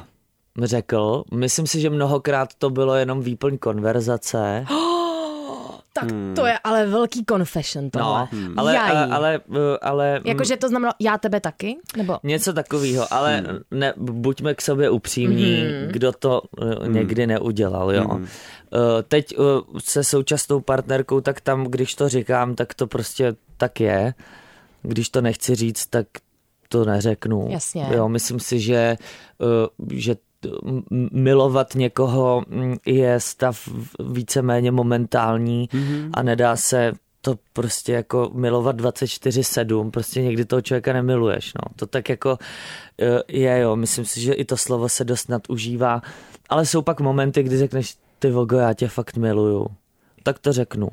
řekl. 0.62 1.24
Myslím 1.34 1.66
si, 1.66 1.80
že 1.80 1.90
mnohokrát 1.90 2.54
to 2.58 2.70
bylo 2.70 2.94
jenom 2.94 3.20
výplň 3.20 3.58
konverzace. 3.58 4.64
Tak 5.92 6.08
to 6.36 6.46
je 6.46 6.58
ale 6.64 6.86
velký 6.86 7.24
confession 7.28 7.90
tohle. 7.90 8.28
No, 8.32 8.52
ale, 8.56 8.74
Jaj. 8.74 8.90
ale, 8.90 9.08
ale, 9.10 9.40
ale 9.82 10.20
Jakože 10.24 10.56
to 10.56 10.68
znamenalo, 10.68 10.92
já 11.00 11.18
tebe 11.18 11.40
taky? 11.40 11.76
Nebo 11.96 12.18
něco 12.22 12.52
takového, 12.52 13.12
ale 13.12 13.44
ne, 13.70 13.94
buďme 13.96 14.54
k 14.54 14.62
sobě 14.62 14.90
upřímní, 14.90 15.64
kdo 15.86 16.12
to 16.12 16.42
eh, 16.62 16.88
někdy 16.88 17.26
neudělal, 17.26 17.92
jo. 17.94 18.20
Eh, 18.20 19.02
Teď 19.02 19.32
eh, 19.32 19.40
se 19.78 20.04
současnou 20.04 20.60
partnerkou, 20.60 21.20
tak 21.20 21.40
tam, 21.40 21.64
když 21.64 21.94
to 21.94 22.08
říkám, 22.08 22.54
tak 22.54 22.74
to 22.74 22.86
prostě 22.86 23.34
tak 23.56 23.80
je. 23.80 24.14
Když 24.82 25.08
to 25.08 25.20
nechci 25.20 25.54
říct, 25.54 25.86
tak 25.86 26.06
to 26.68 26.84
neřeknu. 26.84 27.48
Jasně. 27.50 27.86
Jo, 27.94 28.08
myslím 28.08 28.40
si, 28.40 28.60
že, 28.60 28.76
eh, 28.76 29.86
že 29.92 30.16
milovat 31.12 31.74
někoho 31.74 32.44
mm, 32.48 32.76
je 32.86 33.20
stav 33.20 33.68
víceméně 34.12 34.70
momentální 34.70 35.68
a 36.14 36.22
nedá 36.22 36.56
se 36.56 36.92
to 37.20 37.34
prostě 37.52 37.92
jako 37.92 38.30
milovat 38.34 38.76
24-7, 38.76 39.90
prostě 39.90 40.22
někdy 40.22 40.44
toho 40.44 40.62
člověka 40.62 40.92
nemiluješ, 40.92 41.52
no. 41.54 41.74
To 41.76 41.86
tak 41.86 42.08
jako 42.08 42.38
eh, 43.00 43.22
je, 43.28 43.58
jo, 43.58 43.76
myslím 43.76 44.04
si, 44.04 44.20
že 44.20 44.32
i 44.32 44.44
to 44.44 44.56
slovo 44.56 44.88
se 44.88 45.04
dost 45.04 45.28
nadužívá, 45.28 46.02
ale 46.48 46.66
jsou 46.66 46.82
pak 46.82 47.00
momenty, 47.00 47.42
kdy 47.42 47.58
řekneš, 47.58 47.96
ty 48.18 48.30
vogo, 48.30 48.56
já 48.56 48.74
tě 48.74 48.88
fakt 48.88 49.16
miluju. 49.16 49.66
Tak 50.22 50.38
to 50.38 50.52
řeknu. 50.52 50.88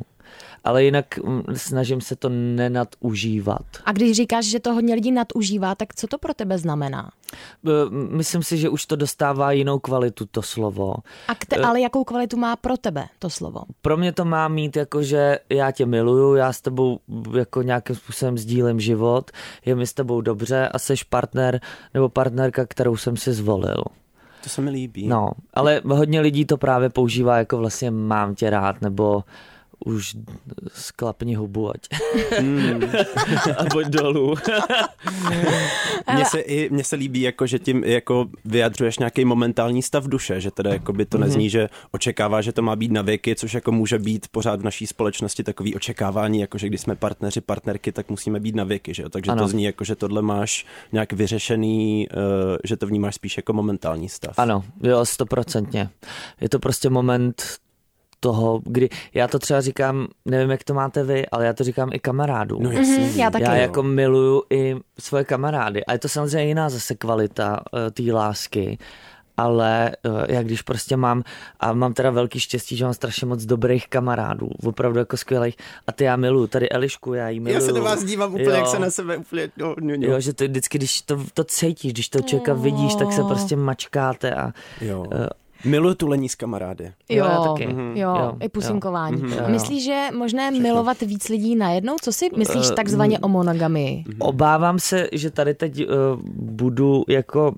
Ale 0.64 0.84
jinak 0.84 1.18
mm, 1.18 1.44
snažím 1.56 2.02
se 2.02 2.16
to 2.16 2.30
nenadužívat. 2.30 3.66
A 3.86 3.92
když 3.92 4.18
říkáš, 4.18 4.46
že 4.46 4.60
to 4.60 4.74
hodně 4.74 4.96
lidí 4.96 5.12
nadužívá, 5.12 5.76
tak 5.76 5.96
co 5.96 6.08
to 6.08 6.18
pro 6.18 6.34
tebe 6.34 6.58
znamená? 6.58 7.12
Myslím 8.10 8.44
si, 8.44 8.58
že 8.58 8.70
už 8.70 8.86
to 8.86 8.96
dostává 8.96 9.52
jinou 9.52 9.80
kvalitu, 9.80 10.26
to 10.32 10.42
slovo. 10.42 10.96
A 11.28 11.36
kte, 11.36 11.56
ale 11.56 11.82
jakou 11.82 12.04
kvalitu 12.04 12.38
má 12.38 12.56
pro 12.56 12.78
tebe 12.78 13.08
to 13.20 13.30
slovo? 13.30 13.62
Pro 13.82 13.98
mě 13.98 14.14
to 14.14 14.26
má 14.26 14.48
mít 14.48 14.76
jako, 14.76 15.04
že 15.04 15.40
já 15.50 15.72
tě 15.72 15.86
miluju, 15.86 16.36
já 16.36 16.54
s 16.54 16.62
tebou 16.62 17.00
jako 17.38 17.62
nějakým 17.62 17.96
způsobem 17.96 18.38
sdílím 18.38 18.80
život, 18.80 19.32
je 19.66 19.76
mi 19.76 19.88
s 19.88 19.94
tebou 19.94 20.22
dobře 20.22 20.70
a 20.70 20.80
seš 20.80 21.04
partner 21.04 21.62
nebo 21.94 22.10
partnerka, 22.10 22.66
kterou 22.66 22.98
jsem 22.98 23.18
si 23.18 23.34
zvolil. 23.34 23.84
To 24.44 24.50
se 24.50 24.62
mi 24.62 24.70
líbí. 24.70 25.08
No, 25.08 25.30
ale 25.54 25.82
hodně 25.86 26.22
lidí 26.22 26.46
to 26.46 26.58
právě 26.58 26.90
používá 26.90 27.38
jako 27.38 27.58
vlastně 27.58 27.92
mám 27.92 28.36
tě 28.36 28.50
rád, 28.50 28.82
nebo 28.82 29.24
už 29.86 30.16
sklapni 30.74 31.36
hubu, 31.36 31.70
ať. 31.70 31.82
a 33.58 33.66
pojď 33.72 33.88
dolů. 33.88 34.36
Mně 36.14 36.26
se, 36.26 36.40
i, 36.40 36.70
mně 36.70 36.84
se 36.84 36.96
líbí, 36.96 37.22
jako, 37.22 37.48
že 37.48 37.60
tím 37.60 37.84
jako 37.84 38.26
vyjadřuješ 38.46 39.00
nějaký 39.00 39.26
momentální 39.26 39.82
stav 39.82 40.08
duše, 40.08 40.42
že 40.42 40.52
teda 40.52 40.74
jako 40.74 40.94
by 40.94 41.06
to 41.06 41.18
nezní, 41.18 41.50
že 41.50 41.70
očekává, 41.92 42.42
že 42.42 42.52
to 42.52 42.62
má 42.62 42.76
být 42.76 42.92
na 42.92 43.02
věky, 43.02 43.36
což 43.36 43.54
jako 43.54 43.72
může 43.72 44.00
být 44.00 44.28
pořád 44.32 44.62
v 44.62 44.64
naší 44.64 44.88
společnosti 44.88 45.44
takový 45.44 45.76
očekávání, 45.76 46.40
jako 46.40 46.58
že 46.58 46.68
když 46.68 46.82
jsme 46.82 46.96
partneři, 46.96 47.42
partnerky, 47.42 47.92
tak 47.92 48.10
musíme 48.10 48.40
být 48.40 48.56
na 48.56 48.64
věky, 48.64 48.94
že 48.94 49.04
jo? 49.04 49.10
Takže 49.10 49.32
Ano. 49.32 49.42
to 49.42 49.48
zní 49.48 49.64
jako, 49.64 49.84
že 49.84 49.96
tohle 49.96 50.22
máš 50.22 50.66
nějak 50.92 51.14
vyřešený, 51.14 52.08
uh, 52.10 52.58
že 52.64 52.78
to 52.78 52.88
vnímáš 52.88 53.16
spíš 53.16 53.38
jako 53.38 53.54
momentální 53.54 54.10
stav. 54.10 54.40
Ano, 54.40 54.64
jo, 54.84 55.06
stoprocentně. 55.06 55.90
Je 56.42 56.50
to 56.50 56.60
prostě 56.60 56.90
moment 56.90 57.44
toho, 58.20 58.62
kdy 58.66 58.90
já 59.14 59.28
to 59.28 59.40
třeba 59.40 59.62
říkám, 59.62 60.08
nevím, 60.26 60.50
jak 60.50 60.64
to 60.64 60.74
máte 60.74 61.04
vy, 61.04 61.26
ale 61.28 61.46
já 61.46 61.54
to 61.54 61.64
říkám 61.64 61.90
i 61.94 62.00
kamarádům. 62.00 62.64
No 62.64 62.72
jasně. 62.72 62.98
Mhm, 62.98 63.20
já 63.20 63.30
taky. 63.32 63.44
Já 63.44 63.56
jo. 63.56 63.62
jako 63.62 63.84
miluju 63.84 64.44
i 64.50 64.76
svoje 65.00 65.24
kamarády. 65.24 65.86
A 65.86 65.94
je 65.94 66.00
to 66.00 66.10
samozřejmě 66.10 66.48
jiná 66.48 66.70
zase 66.70 66.96
kvalita 66.96 67.60
uh, 67.74 67.80
té 67.92 68.14
lásky. 68.14 68.78
Ale 69.40 69.92
uh, 70.06 70.22
já 70.28 70.44
když 70.44 70.62
prostě 70.62 70.98
mám, 70.98 71.24
a 71.60 71.74
mám 71.74 71.94
teda 71.94 72.10
velký 72.12 72.40
štěstí, 72.40 72.78
že 72.78 72.84
mám 72.86 72.94
strašně 72.94 73.28
moc 73.28 73.46
dobrých 73.46 73.88
kamarádů, 73.88 74.50
opravdu 74.64 75.00
jako 75.00 75.18
skvělých. 75.18 75.56
A 75.88 75.92
ty 75.92 76.04
já 76.04 76.16
miluju, 76.16 76.48
tady 76.48 76.70
Elišku, 76.70 77.14
já 77.14 77.30
jí 77.30 77.40
miluju. 77.40 77.62
Já 77.62 77.68
se 77.68 77.74
na 77.74 77.82
vás 77.82 78.04
dívám 78.04 78.30
úplně, 78.32 78.46
Jo. 78.46 78.56
jak 78.56 78.68
se 78.68 78.80
na 78.80 78.90
sebe 78.90 79.18
úplně... 79.18 79.52
No, 79.58 79.76
no, 79.82 79.96
no. 79.98 80.08
Jo, 80.08 80.20
že 80.20 80.34
to 80.34 80.44
vždycky, 80.44 80.78
když 80.78 81.02
to, 81.02 81.24
to 81.34 81.44
cítíš, 81.44 81.94
když 81.94 82.10
to 82.10 82.22
člověka 82.22 82.54
vidíš, 82.54 82.96
tak 82.96 83.14
se 83.14 83.24
prostě 83.24 83.56
mačkáte 83.56 84.36
a 84.36 84.52
jo. 84.82 85.06
eh, 85.14 85.28
Miluju 85.66 85.96
tu 85.96 86.08
lení 86.08 86.30
s 86.30 86.36
kamarády. 86.36 86.92
Jo, 87.10 87.26
Jo, 87.26 87.44
taky. 87.48 87.64
jo, 87.64 87.70
Mhm. 87.70 87.98
jo, 87.98 88.16
Jo, 88.20 88.34
i 88.40 88.50
pusinkování. 88.50 89.22
jo. 89.22 89.44
A 89.46 89.48
Myslíš, 89.48 89.84
že 89.84 89.92
je 89.92 90.12
možné 90.12 90.52
milovat 90.52 91.02
víc 91.02 91.30
lidí 91.30 91.56
najednou? 91.56 91.96
Co 92.02 92.12
si 92.14 92.30
myslíš 92.38 92.70
Eh, 92.72 92.76
takzvaně 92.76 93.20
o 93.20 93.28
monogamii? 93.28 94.04
obávám 94.20 94.80
se, 94.80 95.08
že 95.12 95.32
tady 95.32 95.54
teď 95.54 95.80
uh, 95.80 95.94
budu 96.34 97.04
jako 97.08 97.56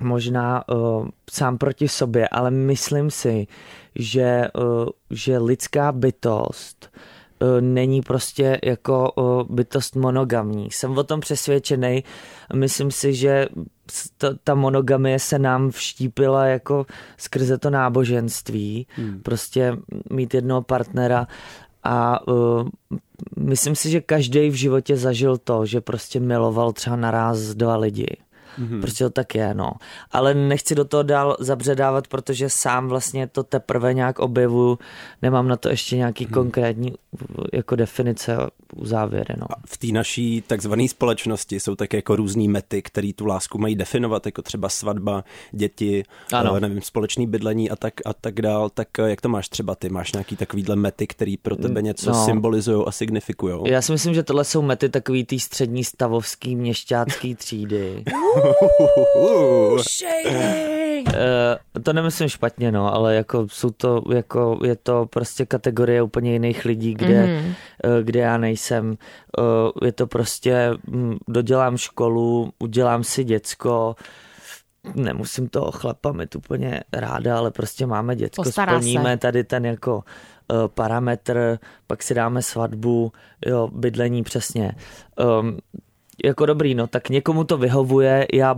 možná 0.00 0.68
uh, 0.68 1.08
sám 1.30 1.58
proti 1.58 1.88
sobě, 1.88 2.28
ale 2.28 2.50
myslím 2.50 3.10
si, 3.10 3.46
že, 3.94 4.44
uh, 4.58 4.86
že 5.10 5.38
lidská 5.38 5.92
bytost 5.92 6.90
uh, 7.42 7.60
není 7.60 8.00
prostě 8.00 8.58
jako 8.64 9.12
uh, 9.16 9.42
bytost 9.56 9.96
monogamní. 9.96 10.70
Jsem 10.70 10.98
o 10.98 11.04
tom 11.04 11.20
přesvědčený. 11.20 12.04
Myslím 12.54 12.90
si, 12.90 13.14
že 13.14 13.46
ta, 14.18 14.28
ta 14.44 14.54
monogamie 14.54 15.18
se 15.18 15.38
nám 15.38 15.70
vštípila 15.70 16.46
jako 16.46 16.86
skrze 17.16 17.58
to 17.58 17.70
náboženství. 17.70 18.86
Hmm. 18.96 19.20
Prostě 19.22 19.76
mít 20.10 20.34
jednoho 20.34 20.62
partnera 20.62 21.26
a 21.84 22.28
uh, 22.28 22.68
myslím 23.36 23.76
si, 23.76 23.90
že 23.90 24.00
každý 24.00 24.50
v 24.50 24.54
životě 24.54 24.96
zažil 24.96 25.38
to, 25.38 25.66
že 25.66 25.80
prostě 25.80 26.20
miloval 26.20 26.72
třeba 26.72 26.96
naraz 26.96 27.38
dva 27.38 27.76
lidi. 27.76 28.16
Mm-hmm. 28.58 28.80
Prostě 28.80 29.04
to 29.04 29.10
tak 29.10 29.34
je, 29.34 29.54
no. 29.54 29.72
Ale 30.12 30.34
nechci 30.34 30.74
do 30.74 30.84
toho 30.84 31.02
dál 31.02 31.36
zabředávat, 31.40 32.08
protože 32.08 32.50
sám 32.50 32.88
vlastně 32.88 33.26
to 33.26 33.42
teprve 33.42 33.94
nějak 33.94 34.18
objevuju. 34.18 34.78
Nemám 35.22 35.48
na 35.48 35.56
to 35.56 35.68
ještě 35.68 35.96
nějaký 35.96 36.26
mm-hmm. 36.26 36.34
konkrétní 36.34 36.94
jako 37.52 37.76
definice 37.76 38.36
u 38.76 38.86
závěry, 38.86 39.34
no. 39.38 39.46
A 39.50 39.54
v 39.66 39.78
té 39.78 39.86
naší 39.86 40.42
takzvané 40.46 40.88
společnosti 40.88 41.60
jsou 41.60 41.74
také 41.74 41.96
jako 41.96 42.16
různé 42.16 42.48
mety, 42.48 42.82
které 42.82 43.10
tu 43.12 43.26
lásku 43.26 43.58
mají 43.58 43.76
definovat, 43.76 44.26
jako 44.26 44.42
třeba 44.42 44.68
svatba, 44.68 45.24
děti, 45.52 46.04
ano. 46.32 46.56
Eh, 46.56 46.60
nevím, 46.60 46.82
společný 46.82 47.26
bydlení 47.26 47.70
a 47.70 47.76
tak, 47.76 47.94
a 48.04 48.14
tak 48.14 48.40
dál. 48.40 48.70
Tak 48.70 48.98
eh, 48.98 49.10
jak 49.10 49.20
to 49.20 49.28
máš 49.28 49.48
třeba 49.48 49.74
ty? 49.74 49.88
Máš 49.88 50.12
nějaký 50.12 50.36
takovýhle 50.36 50.76
mety, 50.76 51.06
které 51.06 51.34
pro 51.42 51.56
tebe 51.56 51.82
něco 51.82 52.10
no. 52.10 52.24
symbolizují 52.24 52.84
a 52.86 52.92
signifikují? 52.92 53.72
Já 53.72 53.82
si 53.82 53.92
myslím, 53.92 54.14
že 54.14 54.22
tohle 54.22 54.44
jsou 54.44 54.62
mety 54.62 54.88
takový 54.88 55.24
té 55.24 55.38
střední 55.38 55.84
stavovský 55.84 56.56
měšťácký 56.56 57.34
třídy. 57.34 58.04
Uh, 61.06 61.82
to 61.82 61.92
nemyslím 61.92 62.28
špatně, 62.28 62.72
no, 62.72 62.94
ale 62.94 63.14
jako 63.14 63.46
jsou 63.50 63.70
to, 63.70 64.02
jako 64.14 64.58
je 64.64 64.76
to 64.76 65.06
prostě 65.06 65.46
kategorie 65.46 66.02
úplně 66.02 66.32
jiných 66.32 66.64
lidí, 66.64 66.94
kde, 66.94 67.24
mm-hmm. 67.26 67.54
kde 68.02 68.20
já 68.20 68.38
nejsem. 68.38 68.65
Je 69.84 69.92
to 69.92 70.06
prostě, 70.06 70.70
hm, 70.90 71.16
dodělám 71.28 71.76
školu, 71.76 72.52
udělám 72.58 73.04
si 73.04 73.24
děcko, 73.24 73.96
nemusím 74.94 75.48
toho 75.48 75.72
chlapa 75.72 76.12
mít 76.12 76.36
úplně 76.36 76.80
ráda, 76.92 77.38
ale 77.38 77.50
prostě 77.50 77.86
máme 77.86 78.16
děcko, 78.16 78.42
Postará 78.42 78.72
splníme 78.72 79.12
se. 79.12 79.16
tady 79.16 79.44
ten 79.44 79.66
jako 79.66 80.02
parametr, 80.66 81.58
pak 81.86 82.02
si 82.02 82.14
dáme 82.14 82.42
svatbu, 82.42 83.12
jo, 83.46 83.68
bydlení 83.72 84.22
přesně. 84.22 84.72
Um, 85.40 85.58
jako 86.24 86.46
dobrý, 86.46 86.74
no 86.74 86.86
tak 86.86 87.08
někomu 87.08 87.44
to 87.44 87.56
vyhovuje, 87.56 88.26
já 88.34 88.54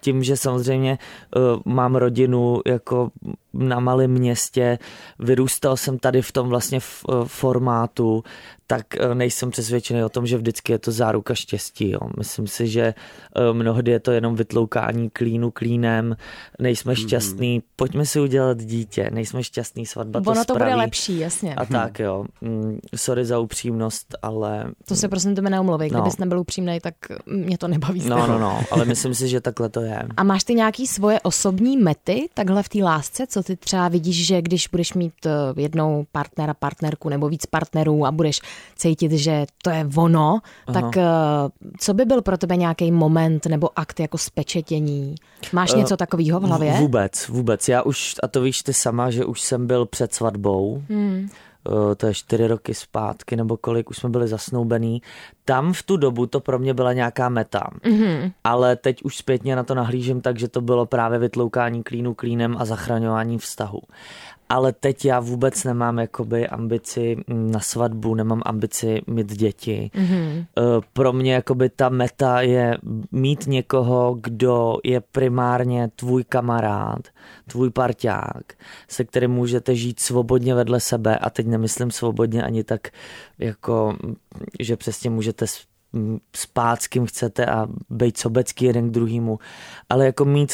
tím, 0.00 0.22
že 0.22 0.36
samozřejmě 0.36 0.98
uh, 1.36 1.42
mám 1.72 1.96
rodinu 1.96 2.60
jako 2.66 3.10
na 3.52 3.80
malém 3.80 4.10
městě, 4.10 4.78
vyrůstal 5.18 5.76
jsem 5.76 5.98
tady 5.98 6.22
v 6.22 6.32
tom 6.32 6.48
vlastně 6.48 6.80
v, 6.80 7.04
uh, 7.08 7.24
formátu, 7.24 8.24
tak 8.70 8.86
eh, 8.96 9.14
nejsem 9.14 9.50
přesvědčený 9.50 10.04
o 10.04 10.08
tom, 10.08 10.26
že 10.26 10.36
vždycky 10.36 10.72
je 10.72 10.78
to 10.78 10.92
záruka 10.92 11.34
štěstí. 11.34 11.90
Jo. 11.90 12.00
Myslím 12.18 12.46
si, 12.46 12.68
že 12.68 12.82
eh, 12.82 13.52
mnohdy 13.52 13.90
je 13.90 14.00
to 14.00 14.12
jenom 14.12 14.34
vytloukání 14.34 15.10
klínu 15.10 15.50
klínem, 15.50 16.16
nejsme 16.58 16.92
mm-hmm. 16.92 17.06
šťastní, 17.06 17.62
pojďme 17.76 18.06
si 18.06 18.20
udělat 18.20 18.58
dítě, 18.58 19.10
nejsme 19.12 19.44
šťastní, 19.44 19.86
svatba 19.86 20.22
ono 20.26 20.44
to, 20.44 20.52
to 20.52 20.58
bude 20.58 20.74
lepší, 20.74 21.18
jasně. 21.18 21.54
A 21.54 21.64
tak 21.64 21.98
jo, 21.98 22.24
mm, 22.40 22.78
sorry 22.96 23.24
za 23.24 23.38
upřímnost, 23.38 24.14
ale... 24.22 24.70
To 24.88 24.96
se 24.96 25.08
prosím 25.08 25.34
tebe 25.34 25.50
neumluvej, 25.50 25.90
no. 25.90 26.00
kdybys 26.00 26.18
nebyl 26.18 26.38
upřímný, 26.38 26.80
tak 26.80 26.94
mě 27.26 27.58
to 27.58 27.68
nebaví. 27.68 28.02
No, 28.08 28.26
no, 28.26 28.38
no, 28.38 28.62
ale 28.70 28.84
myslím 28.84 29.14
si, 29.14 29.28
že 29.28 29.40
takhle 29.40 29.68
to 29.68 29.80
je. 29.80 30.02
A 30.16 30.22
máš 30.22 30.44
ty 30.44 30.54
nějaký 30.54 30.86
svoje 30.86 31.20
osobní 31.20 31.76
mety 31.76 32.28
takhle 32.34 32.62
v 32.62 32.68
té 32.68 32.78
lásce, 32.78 33.26
co 33.26 33.39
ty 33.42 33.56
třeba 33.56 33.88
vidíš, 33.88 34.26
že 34.26 34.42
když 34.42 34.68
budeš 34.68 34.94
mít 34.94 35.26
eh, 35.26 35.30
jednou 35.60 36.06
partnera, 36.12 36.54
partnerku 36.54 37.08
nebo 37.08 37.28
víc 37.28 37.46
partnerů 37.46 38.06
a 38.06 38.10
budeš 38.12 38.40
cítit, 38.76 39.12
že 39.12 39.46
to 39.62 39.70
je 39.70 39.88
ono, 39.96 40.38
Aha. 40.66 40.80
tak 40.80 40.96
eh, 40.96 41.04
co 41.78 41.94
by 41.94 42.04
byl 42.04 42.22
pro 42.22 42.38
tebe 42.38 42.56
nějaký 42.56 42.90
moment 42.90 43.46
nebo 43.46 43.70
akt 43.76 44.00
jako 44.00 44.18
spečetění? 44.18 45.14
Máš 45.52 45.72
uh, 45.72 45.78
něco 45.78 45.96
takového 45.96 46.40
v 46.40 46.42
hlavě? 46.42 46.72
Vůbec, 46.72 47.28
vůbec. 47.28 47.68
Já 47.68 47.82
už, 47.82 48.14
a 48.22 48.28
to 48.28 48.40
víš 48.40 48.62
ty 48.62 48.74
sama, 48.74 49.10
že 49.10 49.24
už 49.24 49.40
jsem 49.40 49.66
byl 49.66 49.86
před 49.86 50.14
svatbou. 50.14 50.82
Hmm. 50.88 51.28
Uh, 51.68 51.94
to 51.94 52.06
je 52.06 52.14
čtyři 52.14 52.46
roky 52.46 52.74
zpátky, 52.74 53.36
nebo 53.36 53.56
kolik 53.56 53.90
už 53.90 53.96
jsme 53.96 54.08
byli 54.08 54.28
zasnoubený. 54.28 55.02
Tam 55.44 55.72
v 55.72 55.82
tu 55.82 55.96
dobu 55.96 56.26
to 56.26 56.40
pro 56.40 56.58
mě 56.58 56.74
byla 56.74 56.92
nějaká 56.92 57.28
meta. 57.28 57.70
Mm-hmm. 57.82 58.32
Ale 58.44 58.76
teď 58.76 59.02
už 59.02 59.16
zpětně 59.16 59.56
na 59.56 59.62
to 59.62 59.74
nahlížím 59.74 60.20
tak, 60.20 60.38
že 60.38 60.48
to 60.48 60.60
bylo 60.60 60.86
právě 60.86 61.18
vytloukání 61.18 61.82
klínu 61.82 62.14
klínem 62.14 62.56
a 62.58 62.64
zachraňování 62.64 63.38
vztahu 63.38 63.80
ale 64.50 64.72
teď 64.72 65.04
já 65.04 65.20
vůbec 65.20 65.64
nemám 65.64 65.98
jakoby 65.98 66.48
ambici 66.48 67.16
na 67.28 67.60
svatbu, 67.60 68.14
nemám 68.14 68.42
ambici 68.44 69.02
mít 69.06 69.32
děti. 69.32 69.90
Mm-hmm. 69.94 70.44
Pro 70.92 71.12
mě 71.12 71.34
jakoby 71.34 71.68
ta 71.68 71.88
meta 71.88 72.40
je 72.40 72.78
mít 73.12 73.46
někoho, 73.46 74.16
kdo 74.20 74.76
je 74.84 75.00
primárně 75.00 75.90
tvůj 75.96 76.24
kamarád, 76.24 77.08
tvůj 77.46 77.70
parťák, 77.70 78.54
se 78.88 79.04
kterým 79.04 79.30
můžete 79.30 79.74
žít 79.74 80.00
svobodně 80.00 80.54
vedle 80.54 80.80
sebe 80.80 81.18
a 81.18 81.30
teď 81.30 81.46
nemyslím 81.46 81.90
svobodně 81.90 82.42
ani 82.42 82.64
tak 82.64 82.88
jako, 83.38 83.96
že 84.60 84.76
přesně 84.76 85.10
můžete 85.10 85.46
spát 86.36 86.82
s 86.82 86.86
kým 86.86 87.06
chcete 87.06 87.46
a 87.46 87.66
být 87.90 88.18
sobecký 88.18 88.64
jeden 88.64 88.88
k 88.88 88.92
druhému, 88.92 89.38
ale 89.88 90.06
jako 90.06 90.24
mít 90.24 90.52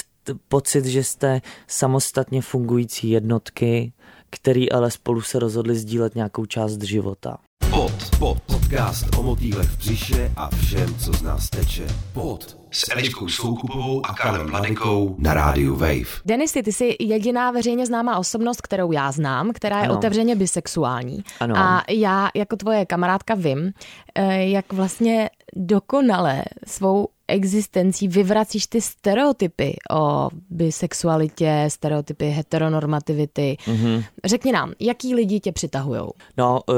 pocit, 0.48 0.84
že 0.84 1.04
jste 1.04 1.40
samostatně 1.66 2.42
fungující 2.42 3.10
jednotky, 3.10 3.92
který 4.30 4.72
ale 4.72 4.90
spolu 4.90 5.20
se 5.20 5.38
rozhodli 5.38 5.76
sdílet 5.76 6.14
nějakou 6.14 6.46
část 6.46 6.82
života. 6.82 7.38
Pod, 7.70 7.92
pod, 8.18 8.42
podcast 8.42 9.16
o 9.18 9.22
motýlech 9.22 9.68
v 9.68 9.78
břiše 9.78 10.32
a 10.36 10.56
všem, 10.56 10.98
co 10.98 11.12
z 11.12 11.22
nás 11.22 11.50
teče. 11.50 11.86
Pod 12.12 12.56
s 12.70 12.92
Eliškou 12.92 13.28
Soukupovou 13.28 14.06
a 14.06 14.14
Karlem 14.14 14.50
Mladenkou 14.50 15.16
na 15.18 15.34
rádiu 15.34 15.76
Wave. 15.76 16.20
Denis, 16.24 16.52
ty 16.52 16.72
jsi 16.72 16.96
jediná 17.00 17.50
veřejně 17.50 17.86
známá 17.86 18.18
osobnost, 18.18 18.62
kterou 18.62 18.92
já 18.92 19.12
znám, 19.12 19.52
která 19.52 19.78
je 19.78 19.84
ano. 19.84 19.94
otevřeně 19.94 20.36
bisexuální. 20.36 21.24
Ano. 21.40 21.54
A 21.58 21.84
já 21.90 22.30
jako 22.34 22.56
tvoje 22.56 22.86
kamarádka 22.86 23.34
vím, 23.34 23.72
eh, 24.14 24.44
jak 24.44 24.72
vlastně 24.72 25.30
dokonale 25.56 26.44
svou 26.66 27.08
existencí 27.28 28.08
vyvracíš 28.08 28.66
ty 28.66 28.80
stereotypy 28.80 29.76
o 29.90 30.28
bisexualitě, 30.50 31.64
stereotypy 31.68 32.26
heteronormativity. 32.26 33.56
Mm-hmm. 33.66 34.04
Řekni 34.24 34.52
nám, 34.52 34.72
jaký 34.80 35.14
lidi 35.14 35.40
tě 35.40 35.52
přitahují? 35.52 36.02
No, 36.36 36.60
eh, 36.70 36.74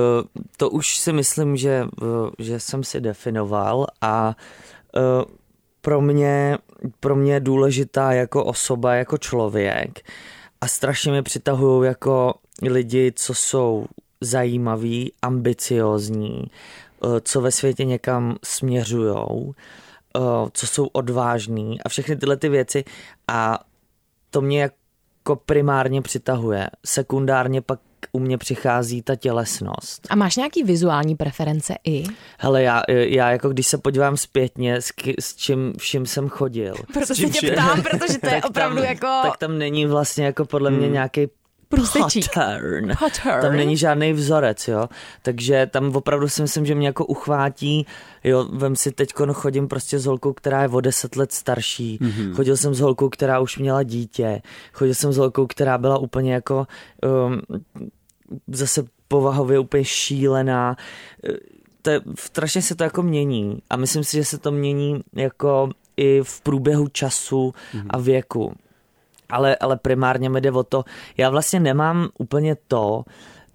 to 0.57 0.71
už 0.71 0.97
si 0.99 1.13
myslím, 1.13 1.57
že, 1.57 1.85
eh, 2.03 2.07
že 2.39 2.61
jsem 2.61 2.85
si 2.85 3.01
definoval 3.01 3.87
a 4.01 4.37
eh, 4.97 5.01
pro 5.81 6.01
mě, 6.01 6.59
pro 7.01 7.17
mě 7.17 7.33
je 7.33 7.41
důležitá 7.41 8.13
jako 8.13 8.45
osoba, 8.45 8.95
jako 8.95 9.19
člověk 9.19 10.11
a 10.61 10.69
strašně 10.69 11.13
mě 11.13 11.23
přitahují 11.23 11.87
jako 11.87 12.35
lidi, 12.63 13.13
co 13.17 13.35
jsou 13.35 13.87
zajímaví, 14.21 15.13
ambiciozní, 15.23 16.45
co 17.23 17.41
ve 17.41 17.53
světě 17.53 17.85
někam 17.85 18.37
směřujou 18.45 19.55
co 20.53 20.67
jsou 20.67 20.87
odvážní 20.87 21.81
a 21.83 21.89
všechny 21.89 22.17
tyhle 22.17 22.37
ty 22.37 22.49
věci 22.49 22.85
a 23.29 23.59
to 24.31 24.41
mě 24.41 24.61
jako 24.61 25.37
primárně 25.37 26.03
přitahuje. 26.03 26.71
Sekundárně 26.87 27.61
pak 27.61 27.81
u 28.13 28.19
mě 28.19 28.39
přichází 28.39 29.03
ta 29.03 29.17
tělesnost. 29.17 30.07
A 30.11 30.17
máš 30.17 30.37
nějaký 30.37 30.63
vizuální 30.63 31.17
preference 31.17 31.75
i? 31.85 32.05
Hele, 32.39 32.63
já, 32.63 32.83
já 32.89 33.31
jako 33.31 33.49
když 33.49 33.67
se 33.67 33.79
podívám 33.79 34.17
zpětně, 34.17 34.77
s, 34.77 34.91
k, 34.91 35.09
s 35.21 35.37
čím 35.37 35.73
vším 35.79 36.07
jsem 36.07 36.29
chodil. 36.29 36.75
Proto 36.93 37.15
se 37.15 37.27
tě 37.27 37.53
ptám, 37.53 37.83
protože 37.83 38.19
to 38.19 38.27
je 38.27 38.43
opravdu 38.49 38.77
tam, 38.77 38.85
jako... 38.85 39.07
Tak 39.23 39.37
tam 39.39 39.59
není 39.59 39.87
vlastně 39.87 40.25
jako 40.25 40.45
podle 40.45 40.71
mě 40.71 40.85
hmm. 40.85 40.93
nějaký 40.93 41.27
průsečík. 41.69 42.25
Pattern. 42.35 42.93
Pattern. 42.99 43.43
Tam 43.43 43.57
není 43.57 43.77
žádný 43.77 44.13
vzorec, 44.13 44.69
jo. 44.69 44.89
Takže 45.23 45.67
tam 45.67 45.97
opravdu 45.97 46.29
si 46.29 46.43
myslím, 46.43 46.67
že 46.67 46.75
mě 46.75 46.87
jako 46.87 47.07
uchvátí, 47.07 47.87
jo, 48.25 48.49
vem 48.53 48.77
si 48.77 48.93
teď 48.93 49.15
chodím 49.33 49.69
prostě 49.69 49.99
s 49.99 50.07
holkou, 50.07 50.33
která 50.33 50.63
je 50.63 50.69
o 50.69 50.81
deset 50.81 51.17
let 51.17 51.33
starší. 51.33 51.99
Mm-hmm. 51.99 52.35
Chodil 52.35 52.57
jsem 52.57 52.75
s 52.75 52.81
holkou, 52.81 53.09
která 53.09 53.41
už 53.41 53.59
měla 53.59 53.83
dítě. 53.83 54.43
Chodil 54.73 54.95
jsem 54.95 55.13
s 55.13 55.17
holkou, 55.17 55.47
která 55.47 55.79
byla 55.79 55.99
úplně 55.99 56.35
jako 56.35 56.67
um, 57.27 57.41
zase 58.49 58.85
povahově 59.09 59.59
úplně 59.59 59.85
šílená. 59.85 60.77
To 61.83 61.91
je, 61.91 62.01
strašně 62.19 62.63
se 62.63 62.75
to 62.75 62.85
jako 62.85 63.03
mění 63.03 63.63
a 63.71 63.77
myslím 63.77 64.05
si, 64.05 64.17
že 64.17 64.25
se 64.25 64.39
to 64.39 64.51
mění 64.51 65.01
jako 65.13 65.71
i 65.97 66.21
v 66.23 66.41
průběhu 66.41 66.89
času 66.89 67.55
mm-hmm. 67.75 67.87
a 67.91 67.99
věku 67.99 68.55
ale, 69.29 69.57
ale 69.57 69.77
primárně 69.77 70.29
mi 70.29 70.41
jde 70.41 70.53
o 70.53 70.63
to, 70.63 70.85
já 71.17 71.31
vlastně 71.31 71.61
nemám 71.61 72.09
úplně 72.19 72.57
to, 72.69 73.05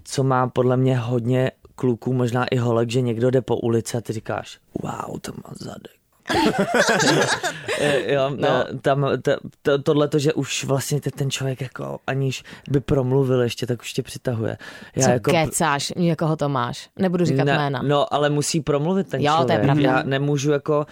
co 0.03 0.23
má 0.23 0.47
podle 0.47 0.77
mě 0.77 0.97
hodně 0.97 1.51
kluků, 1.75 2.13
možná 2.13 2.45
i 2.45 2.55
holek, 2.57 2.89
že 2.89 3.01
někdo 3.01 3.31
jde 3.31 3.41
po 3.41 3.57
ulici 3.57 3.97
a 3.97 4.01
ty 4.01 4.13
říkáš, 4.13 4.59
wow, 4.81 5.19
to 5.19 5.31
má 5.31 5.53
zadek. 5.59 6.02
jo, 8.07 8.29
no. 8.35 8.79
tam, 8.81 9.07
to, 9.21 9.31
to, 9.61 9.81
tohle 9.81 10.07
to, 10.07 10.19
že 10.19 10.33
už 10.33 10.63
vlastně 10.63 11.01
ten 11.01 11.31
člověk 11.31 11.61
jako 11.61 11.99
aniž 12.07 12.43
by 12.69 12.79
promluvil 12.79 13.41
ještě, 13.41 13.67
tak 13.67 13.81
už 13.81 13.93
tě 13.93 14.03
přitahuje. 14.03 14.57
Já 14.95 15.05
Co 15.05 15.11
jako... 15.11 15.31
kecáš, 15.31 15.93
někoho 15.95 16.35
to 16.35 16.49
máš? 16.49 16.89
Nebudu 16.99 17.25
říkat 17.25 17.43
ne, 17.43 17.57
jména. 17.57 17.81
No, 17.81 18.13
ale 18.13 18.29
musí 18.29 18.61
promluvit 18.61 19.09
ten 19.09 19.21
jo, 19.21 19.31
člověk. 19.31 19.47
to 19.47 19.53
je 19.53 19.59
pravda. 19.59 19.83
Já 19.83 20.03
nemůžu 20.03 20.51
jako... 20.51 20.85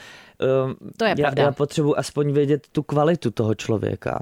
Um, 0.65 0.75
to 0.97 1.05
je 1.05 1.09
já, 1.09 1.15
pravda. 1.15 1.43
Já 1.43 1.51
potřebuji 1.51 1.97
aspoň 1.97 2.33
vědět 2.33 2.67
tu 2.71 2.83
kvalitu 2.83 3.31
toho 3.31 3.55
člověka 3.55 4.19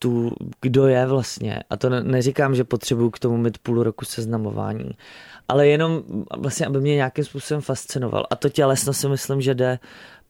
tu, 0.00 0.32
kdo 0.60 0.86
je 0.86 1.06
vlastně. 1.06 1.60
A 1.70 1.76
to 1.76 1.88
ne, 1.88 2.02
neříkám, 2.02 2.54
že 2.54 2.64
potřebuju 2.64 3.10
k 3.10 3.18
tomu 3.18 3.36
mít 3.36 3.58
půl 3.58 3.82
roku 3.82 4.04
seznamování, 4.04 4.90
ale 5.50 5.66
jenom 5.66 6.02
vlastně, 6.36 6.66
aby 6.66 6.80
mě 6.80 6.94
nějakým 6.94 7.24
způsobem 7.24 7.60
fascinoval. 7.60 8.26
A 8.30 8.36
to 8.36 8.48
tělesno 8.48 8.92
si 8.92 9.08
myslím, 9.08 9.40
že 9.40 9.54
jde 9.54 9.78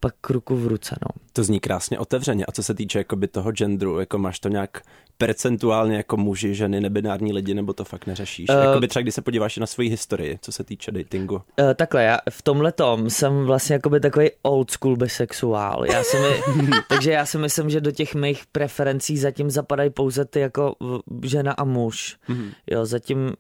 pak 0.01 0.31
ruku 0.31 0.57
v 0.57 0.67
ruce. 0.67 0.97
No. 1.03 1.23
To 1.33 1.45
zní 1.45 1.61
krásně 1.61 1.99
otevřeně. 1.99 2.47
A 2.47 2.53
co 2.53 2.63
se 2.63 2.75
týče 2.75 2.99
jakoby 2.99 3.29
toho 3.29 3.53
genderu, 3.53 4.01
jako 4.01 4.19
máš 4.19 4.41
to 4.41 4.49
nějak 4.49 4.83
percentuálně 5.19 5.97
jako 5.97 6.17
muži, 6.17 6.55
ženy, 6.55 6.81
nebinární 6.81 7.33
lidi, 7.33 7.55
nebo 7.55 7.73
to 7.73 7.85
fakt 7.85 8.07
neřešíš? 8.07 8.49
Uh, 8.49 8.65
Jakoby 8.65 8.89
třeba, 8.89 9.03
když 9.03 9.15
se 9.15 9.23
podíváš 9.23 9.57
na 9.57 9.67
svoji 9.67 9.89
historii, 9.89 10.39
co 10.43 10.53
se 10.53 10.65
týče 10.65 10.93
datingu. 10.93 11.35
Uh, 11.35 11.75
takhle, 11.75 12.05
já 12.05 12.19
v 12.31 12.43
tomhle 12.43 12.73
tom 12.73 13.11
jsem 13.11 13.45
vlastně 13.45 13.73
jakoby 13.73 14.01
takový 14.01 14.31
old 14.43 14.71
school 14.71 14.97
bisexuál. 14.97 15.85
Já 15.87 16.03
si 16.05 16.17
my, 16.17 16.71
takže 16.89 17.11
já 17.11 17.27
si 17.27 17.39
myslím, 17.39 17.71
že 17.71 17.81
do 17.81 17.91
těch 17.91 18.15
mých 18.15 18.47
preferencí 18.53 19.19
zatím 19.19 19.51
zapadají 19.51 19.91
pouze 19.91 20.25
ty 20.25 20.41
jako 20.41 20.75
žena 21.23 21.53
a 21.53 21.65
muž. 21.65 22.17
Mm-hmm. 22.29 22.53
Jo, 22.71 22.87
zatím 22.87 23.33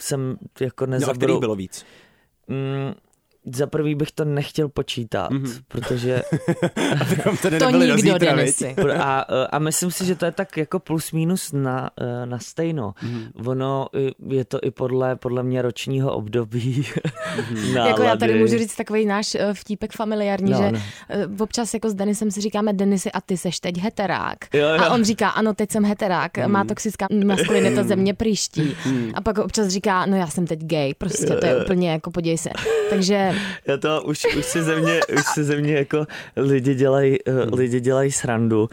jsem 0.00 0.36
jako 0.60 0.86
nezabral... 0.86 1.28
No 1.28 1.36
a 1.36 1.40
bylo 1.40 1.56
víc? 1.56 1.84
Mm, 2.48 2.94
za 3.54 3.66
prvý 3.66 3.94
bych 3.94 4.12
to 4.12 4.24
nechtěl 4.24 4.68
počítat, 4.68 5.30
mm-hmm. 5.30 5.62
protože... 5.68 6.22
Abychom 7.00 7.36
tady 7.36 7.58
to 7.58 7.70
nikdo, 7.70 8.18
Denisy. 8.18 8.76
A, 8.98 9.20
a 9.52 9.58
myslím 9.58 9.90
si, 9.90 10.04
že 10.04 10.14
to 10.14 10.24
je 10.24 10.32
tak 10.32 10.56
jako 10.56 10.78
plus 10.78 11.12
minus 11.12 11.52
na, 11.52 11.90
na 12.24 12.38
stejno. 12.38 12.94
Mm-hmm. 13.02 13.48
Ono 13.50 13.86
je 14.28 14.44
to 14.44 14.58
i 14.62 14.70
podle, 14.70 15.16
podle 15.16 15.42
mě 15.42 15.62
ročního 15.62 16.12
období. 16.12 16.84
Mm-hmm. 17.38 17.86
jako 17.86 18.02
já 18.02 18.16
tady 18.16 18.38
můžu 18.38 18.58
říct 18.58 18.76
takový 18.76 19.06
náš 19.06 19.34
eh, 19.34 19.54
vtípek 19.54 19.92
familiární, 19.92 20.50
no, 20.50 20.58
že 20.58 20.72
no. 20.72 20.78
Eh, 21.08 21.26
občas 21.40 21.74
jako 21.74 21.90
s 21.90 21.94
Denisem 21.94 22.30
si 22.30 22.40
říkáme 22.40 22.72
Denisy 22.72 23.12
a 23.12 23.20
ty 23.20 23.36
seš 23.36 23.60
teď 23.60 23.78
heterák. 23.78 24.38
Jo, 24.54 24.68
jo. 24.68 24.82
A 24.82 24.94
on 24.94 25.04
říká, 25.04 25.28
ano, 25.28 25.54
teď 25.54 25.70
jsem 25.70 25.84
heterák, 25.84 26.38
mm-hmm. 26.38 26.48
má 26.48 26.64
toxická 26.64 27.06
maskulinita 27.24 27.82
země 27.82 28.14
příští. 28.14 28.62
Mm-hmm. 28.62 29.12
A 29.14 29.20
pak 29.20 29.38
občas 29.38 29.68
říká, 29.68 30.06
no 30.06 30.16
já 30.16 30.26
jsem 30.26 30.46
teď 30.46 30.64
gay, 30.64 30.94
prostě 30.94 31.26
to 31.26 31.46
je 31.46 31.64
úplně 31.64 31.90
jako 31.90 32.10
podívej 32.10 32.38
se. 32.38 32.50
Takže 32.90 33.34
já 33.66 33.76
to 33.76 34.02
už, 34.02 34.26
už 34.38 34.44
si 34.44 34.62
ze 34.62 34.80
mě, 34.80 35.00
už 35.14 35.22
si 35.34 35.44
ze 35.44 35.56
mě 35.56 35.74
jako 35.74 36.06
lidi 36.36 36.74
dělají, 36.74 37.18
uh, 37.22 37.58
lidi 37.58 37.80
dělají 37.80 38.12
srandu. 38.12 38.68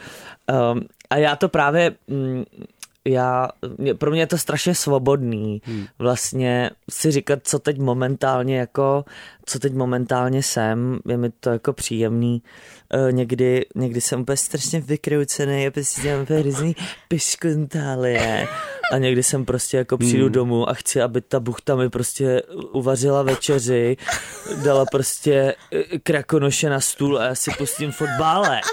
Um, 0.74 0.82
a 1.10 1.18
já 1.18 1.36
to 1.36 1.50
právě, 1.50 1.96
já, 3.08 3.50
pro 3.98 4.12
mě 4.12 4.22
je 4.22 4.28
to 4.28 4.38
strašně 4.38 4.76
svobodný 4.76 5.62
hmm. 5.66 5.86
vlastně 6.00 6.70
si 6.90 7.12
říkat, 7.12 7.40
co 7.44 7.60
teď 7.60 7.80
momentálně 7.80 8.58
jako, 8.58 9.06
co 9.46 9.60
teď 9.60 9.74
momentálně 9.74 10.44
jsem, 10.44 11.00
je 11.08 11.18
mi 11.18 11.30
to 11.40 11.50
jako 11.50 11.74
příjemný. 11.74 12.42
Uh, 12.94 13.12
někdy, 13.12 13.66
někdy 13.76 14.02
jsem 14.02 14.22
úplně 14.22 14.38
strašně 14.38 14.82
vykroucený 14.82 15.68
a 15.68 15.72
prostě 15.72 16.02
dělám 16.02 16.22
úplně 16.22 16.42
různý 16.42 16.76
piškuntálie 17.08 18.48
a 18.92 18.98
někdy 18.98 19.24
jsem 19.24 19.46
prostě 19.46 19.78
jako 19.78 19.98
přijdu 19.98 20.26
hmm. 20.26 20.34
domů 20.34 20.70
a 20.70 20.74
chci, 20.74 21.02
aby 21.02 21.22
ta 21.22 21.40
buchta 21.40 21.76
mi 21.76 21.90
prostě 21.90 22.42
uvařila 22.74 23.24
večeři, 23.24 23.98
dala 24.64 24.86
prostě 24.92 25.56
eh, 25.72 26.00
krakonoše 26.00 26.70
na 26.70 26.80
stůl 26.80 27.20
a 27.20 27.26
já 27.26 27.36
si 27.36 27.52
pustím 27.58 27.92
fotbálek. 27.92 28.66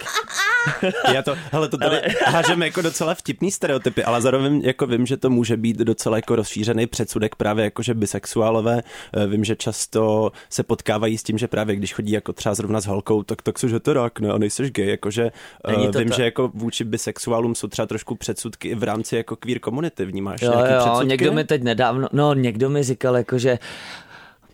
Já 1.15 1.23
to, 1.23 1.37
hele, 1.53 1.69
to 1.69 1.79
tady 1.79 2.01
ale... 2.01 2.15
hážeme 2.27 2.67
jako 2.67 2.83
docela 2.83 3.15
vtipný 3.15 3.51
stereotypy, 3.51 4.05
ale 4.05 4.21
zároveň 4.21 4.63
jako 4.65 4.87
vím, 4.87 5.07
že 5.07 5.17
to 5.17 5.31
může 5.31 5.57
být 5.57 5.77
docela 5.77 6.17
jako 6.17 6.37
rozšířený 6.37 6.87
předsudek 6.87 7.35
právě 7.35 7.65
jako, 7.65 7.83
že 7.83 7.95
bisexuálové, 7.95 8.83
eh, 9.13 9.27
vím, 9.27 9.45
že 9.45 9.57
často 9.57 10.33
se 10.51 10.63
potkávají 10.63 11.19
s 11.19 11.23
tím, 11.23 11.39
že 11.39 11.49
právě 11.49 11.77
když 11.77 11.95
chodí 11.95 12.13
jako 12.13 12.33
třeba 12.33 12.55
zrovna 12.55 12.81
s 12.81 12.87
holkou, 12.87 13.23
tak, 13.23 13.43
tak 13.43 13.59
jsi 13.59 13.69
heterák, 13.69 14.21
ne, 14.21 14.29
a 14.29 14.39
nejseš 14.39 14.71
gay, 14.71 14.89
jakože 14.89 15.33
uh, 15.77 15.83
vím, 15.83 16.11
ta... 16.11 16.17
že 16.17 16.25
jako 16.25 16.51
vůči 16.55 16.85
bisexuálům 16.85 17.55
jsou 17.55 17.69
třeba 17.69 17.87
trošku 17.87 18.15
předsudky 18.15 18.69
i 18.69 18.75
v 18.75 18.83
rámci 18.83 19.17
jako 19.17 19.37
queer 19.37 19.59
komunity 19.59 20.03
ty 20.03 20.05
vnímáš 20.13 20.43
jo, 20.43 20.51
nějaký 20.51 20.73
jo, 20.73 20.79
předsudky? 20.81 21.09
někdo 21.09 21.33
mi 21.33 21.45
teď 21.45 21.63
nedávno, 21.63 22.09
no 22.13 22.35
někdo 22.35 22.71
mi 22.71 22.83
říkal 22.83 23.17
jako, 23.17 23.39
že 23.39 23.59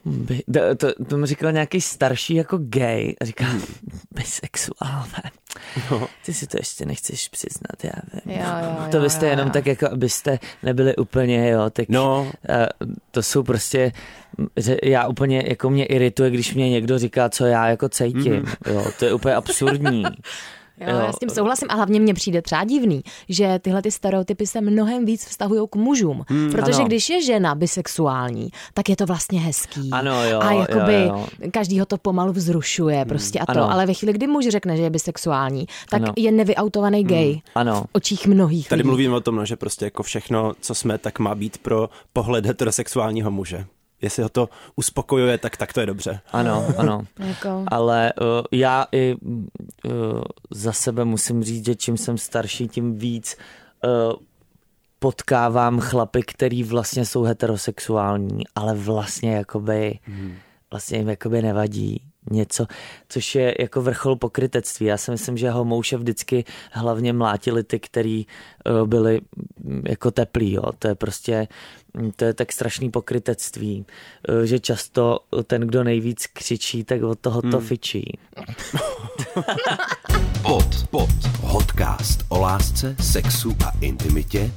by, 0.05 0.43
to, 0.53 0.75
to, 0.75 1.05
to 1.05 1.17
mi 1.17 1.27
říkal 1.27 1.51
nějaký 1.51 1.81
starší 1.81 2.35
jako 2.35 2.57
gay 2.61 3.15
a 3.21 3.25
říkal, 3.25 3.47
hmm. 3.47 3.61
bisexuálové. 4.15 5.23
No. 5.91 6.07
Ty 6.25 6.33
si 6.33 6.47
to 6.47 6.57
ještě 6.57 6.85
nechceš 6.85 7.29
přiznat, 7.29 7.83
já 7.83 7.91
vím. 8.25 8.35
Jo, 8.37 8.45
jo, 8.63 8.91
to 8.91 8.99
byste 8.99 9.25
jo, 9.25 9.31
jenom 9.31 9.47
jo. 9.47 9.53
tak 9.53 9.65
jako, 9.65 9.91
abyste 9.91 10.39
nebyli 10.63 10.95
úplně, 10.95 11.49
jo, 11.49 11.69
tak 11.69 11.89
no. 11.89 12.31
to 13.11 13.23
jsou 13.23 13.43
prostě, 13.43 13.91
já 14.83 15.07
úplně, 15.07 15.43
jako 15.47 15.69
mě 15.69 15.85
irituje, 15.85 16.29
když 16.29 16.53
mě 16.53 16.69
někdo 16.69 16.99
říká, 16.99 17.29
co 17.29 17.45
já 17.45 17.67
jako 17.69 17.89
cítím, 17.89 18.43
mm-hmm. 18.43 18.73
jo, 18.73 18.85
to 18.99 19.05
je 19.05 19.13
úplně 19.13 19.35
absurdní. 19.35 20.03
Jo, 20.79 20.89
jo. 20.89 20.99
Já 20.99 21.13
s 21.13 21.19
tím 21.19 21.29
souhlasím 21.29 21.67
a 21.71 21.75
hlavně 21.75 21.99
mně 21.99 22.13
přijde 22.13 22.41
třeba 22.41 22.63
divný, 22.63 23.01
že 23.29 23.59
tyhle 23.61 23.81
ty 23.81 23.91
stereotypy 23.91 24.47
se 24.47 24.61
mnohem 24.61 25.05
víc 25.05 25.25
vztahují 25.25 25.67
k 25.69 25.75
mužům. 25.75 26.23
Hmm, 26.27 26.51
protože 26.51 26.77
ano. 26.77 26.85
když 26.85 27.09
je 27.09 27.21
žena 27.21 27.55
bisexuální, 27.55 28.49
tak 28.73 28.89
je 28.89 28.95
to 28.95 29.05
vlastně 29.05 29.39
hezký. 29.39 29.89
Ano, 29.91 30.25
jo, 30.25 30.39
a 30.39 30.51
jakoby 30.51 30.93
jo, 30.93 31.27
jo. 31.41 31.51
každý 31.51 31.79
ho 31.79 31.85
to 31.85 31.97
pomalu 31.97 32.33
vzrušuje 32.33 32.97
hmm, 32.97 33.07
prostě 33.07 33.39
a 33.39 33.45
to. 33.45 33.59
Ano. 33.59 33.71
Ale 33.71 33.85
ve 33.85 33.93
chvíli, 33.93 34.13
kdy 34.13 34.27
muž 34.27 34.47
řekne, 34.47 34.77
že 34.77 34.83
je 34.83 34.89
bisexuální, 34.89 35.67
tak 35.89 36.01
ano. 36.01 36.13
je 36.17 36.31
nevyautovaný 36.31 37.03
gay 37.03 37.31
hmm, 37.31 37.41
ano. 37.55 37.81
v 37.81 37.87
očích 37.91 38.27
mnohých 38.27 38.69
Tady 38.69 38.79
lidí. 38.79 38.87
mluvíme 38.87 39.15
o 39.15 39.21
tom, 39.21 39.35
no, 39.35 39.45
že 39.45 39.55
prostě 39.55 39.85
jako 39.85 40.03
všechno, 40.03 40.53
co 40.61 40.75
jsme, 40.75 40.97
tak 40.97 41.19
má 41.19 41.35
být 41.35 41.57
pro 41.57 41.89
pohled 42.13 42.45
heterosexuálního 42.45 43.31
muže 43.31 43.65
jestli 44.01 44.23
ho 44.23 44.29
to 44.29 44.49
uspokojuje, 44.75 45.37
tak, 45.37 45.57
tak 45.57 45.73
to 45.73 45.79
je 45.79 45.85
dobře. 45.85 46.19
Ano, 46.31 46.67
ano. 46.77 47.01
jako... 47.19 47.65
Ale 47.67 48.13
uh, 48.21 48.27
já 48.51 48.85
i 48.91 49.15
uh, 49.21 49.91
za 50.51 50.73
sebe 50.73 51.05
musím 51.05 51.43
říct, 51.43 51.65
že 51.65 51.75
čím 51.75 51.97
jsem 51.97 52.17
starší, 52.17 52.67
tím 52.67 52.97
víc 52.97 53.37
uh, 53.85 54.13
potkávám 54.99 55.79
chlapy, 55.79 56.23
který 56.23 56.63
vlastně 56.63 57.05
jsou 57.05 57.23
heterosexuální, 57.23 58.43
ale 58.55 58.73
vlastně 58.73 59.35
jakoby, 59.35 59.99
hmm. 60.03 60.35
vlastně 60.71 60.97
jim 60.97 61.09
jakoby 61.09 61.41
nevadí 61.41 62.01
něco, 62.31 62.65
což 63.09 63.35
je 63.35 63.55
jako 63.59 63.81
vrchol 63.81 64.15
pokrytectví. 64.15 64.85
Já 64.85 64.97
si 64.97 65.11
myslím, 65.11 65.37
že 65.37 65.49
homouše 65.49 65.97
vždycky 65.97 66.43
hlavně 66.71 67.13
mlátili 67.13 67.63
ty, 67.63 67.79
který 67.79 68.25
uh, 68.81 68.87
byli 68.87 69.21
mm, 69.63 69.83
jako 69.87 70.11
teplí, 70.11 70.53
jo. 70.53 70.63
To 70.79 70.87
je 70.87 70.95
prostě, 70.95 71.47
to 72.15 72.25
je 72.25 72.33
tak 72.33 72.51
strašný 72.51 72.89
pokrytectví, 72.89 73.85
uh, 74.29 74.43
že 74.43 74.59
často 74.59 75.19
ten, 75.43 75.61
kdo 75.61 75.83
nejvíc 75.83 76.27
křičí, 76.27 76.83
tak 76.83 77.03
od 77.03 77.19
toho 77.19 77.41
to 77.41 77.57
hmm. 77.57 77.67
fičí. 77.67 78.17
pod, 80.41 80.87
pod, 80.89 81.09
podcast 81.51 82.25
o 82.29 82.39
lásce, 82.39 82.95
sexu 82.99 83.55
a 83.65 83.71
intimitě 83.81 84.51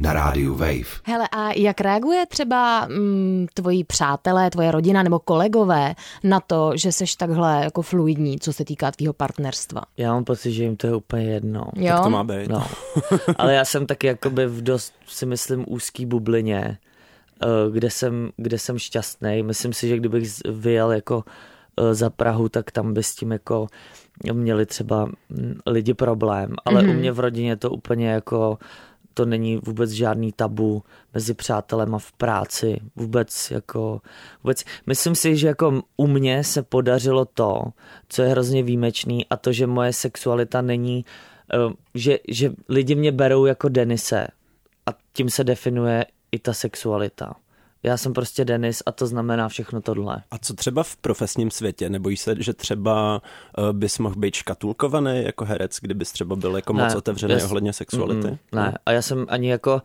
na 0.00 0.12
rádiu 0.12 0.54
Wave. 0.54 1.02
Hele, 1.04 1.28
a 1.32 1.52
jak 1.52 1.80
reaguje 1.80 2.26
třeba 2.26 2.86
mm, 2.86 3.46
tvoji 3.54 3.84
přátelé, 3.84 4.50
tvoje 4.50 4.70
rodina 4.70 5.02
nebo 5.02 5.18
kolegové 5.18 5.94
na 6.24 6.40
to, 6.40 6.72
že 6.74 6.92
seš 6.92 7.14
takhle 7.14 7.60
jako 7.64 7.82
fluidní, 7.82 8.38
co 8.38 8.52
se 8.52 8.64
týká 8.64 8.90
tvýho 8.90 9.12
partnerstva? 9.12 9.82
Já 9.96 10.12
mám 10.12 10.24
pocit, 10.24 10.52
že 10.52 10.62
jim 10.62 10.76
to 10.76 10.86
je 10.86 10.94
úplně 10.94 11.24
jedno. 11.24 11.68
Jo? 11.76 11.92
Tak 11.92 12.02
to 12.02 12.10
má 12.10 12.24
být. 12.24 12.48
No. 12.48 12.66
Ale 13.36 13.54
já 13.54 13.64
jsem 13.64 13.86
taky 13.86 14.06
jakoby 14.06 14.46
v 14.46 14.62
dost, 14.62 14.94
si 15.06 15.26
myslím, 15.26 15.64
úzký 15.68 16.06
bublině, 16.06 16.78
eh, 17.42 17.46
kde 17.72 17.90
jsem, 17.90 18.30
kde 18.36 18.58
jsem 18.58 18.78
šťastný. 18.78 19.42
Myslím 19.42 19.72
si, 19.72 19.88
že 19.88 19.96
kdybych 19.96 20.28
vyjel 20.50 20.92
jako 20.92 21.24
eh, 21.80 21.94
za 21.94 22.10
Prahu, 22.10 22.48
tak 22.48 22.70
tam 22.70 22.94
by 22.94 23.02
s 23.02 23.14
tím 23.14 23.32
jako 23.32 23.66
měli 24.32 24.66
třeba 24.66 25.06
mm, 25.06 25.58
lidi 25.66 25.94
problém, 25.94 26.54
ale 26.64 26.82
mm-hmm. 26.82 26.90
u 26.90 26.92
mě 26.92 27.12
v 27.12 27.20
rodině 27.20 27.56
to 27.56 27.70
úplně 27.70 28.08
jako 28.08 28.58
to 29.18 29.26
není 29.26 29.56
vůbec 29.56 29.90
žádný 29.90 30.32
tabu 30.32 30.82
mezi 31.14 31.34
přátelem 31.34 31.94
a 31.94 31.98
v 31.98 32.12
práci. 32.12 32.80
Vůbec 32.96 33.50
jako, 33.50 34.00
vůbec, 34.42 34.64
myslím 34.86 35.14
si, 35.14 35.36
že 35.36 35.46
jako 35.46 35.82
u 35.96 36.06
mě 36.06 36.44
se 36.44 36.62
podařilo 36.62 37.24
to, 37.24 37.62
co 38.08 38.22
je 38.22 38.28
hrozně 38.28 38.62
výjimečný 38.62 39.26
a 39.26 39.36
to, 39.36 39.52
že 39.52 39.66
moje 39.66 39.92
sexualita 39.92 40.62
není, 40.62 41.04
eh, 41.54 41.74
že, 41.94 42.18
že 42.28 42.52
lidi 42.68 42.94
mě 42.94 43.12
berou 43.12 43.46
jako 43.46 43.68
Denise 43.68 44.26
a 44.86 44.90
tím 45.12 45.30
se 45.30 45.44
definuje 45.44 46.06
i 46.32 46.38
ta 46.38 46.52
sexualita. 46.52 47.34
Já 47.82 47.96
jsem 47.96 48.12
prostě 48.12 48.44
Denis 48.44 48.82
a 48.86 48.92
to 48.92 49.06
znamená 49.06 49.48
všechno 49.48 49.80
tohle. 49.80 50.22
A 50.30 50.38
co 50.38 50.54
třeba 50.54 50.82
v 50.82 50.96
profesním 50.96 51.50
světě? 51.50 51.90
Nebojíš 51.90 52.20
se, 52.20 52.34
že 52.38 52.52
třeba 52.52 53.22
uh, 53.58 53.72
bys 53.72 53.98
mohl 53.98 54.14
být 54.16 54.34
škatulkovaný 54.34 55.22
jako 55.24 55.44
herec, 55.44 55.78
kdybys 55.80 56.12
třeba 56.12 56.36
byl 56.36 56.56
jako 56.56 56.72
ne, 56.72 56.84
moc 56.84 56.94
otevřený 56.94 57.34
jas, 57.34 57.44
ohledně 57.44 57.72
sexuality? 57.72 58.28
Mm, 58.28 58.38
ne, 58.52 58.78
a 58.86 58.92
já 58.92 59.02
jsem 59.02 59.26
ani 59.28 59.50
jako... 59.50 59.82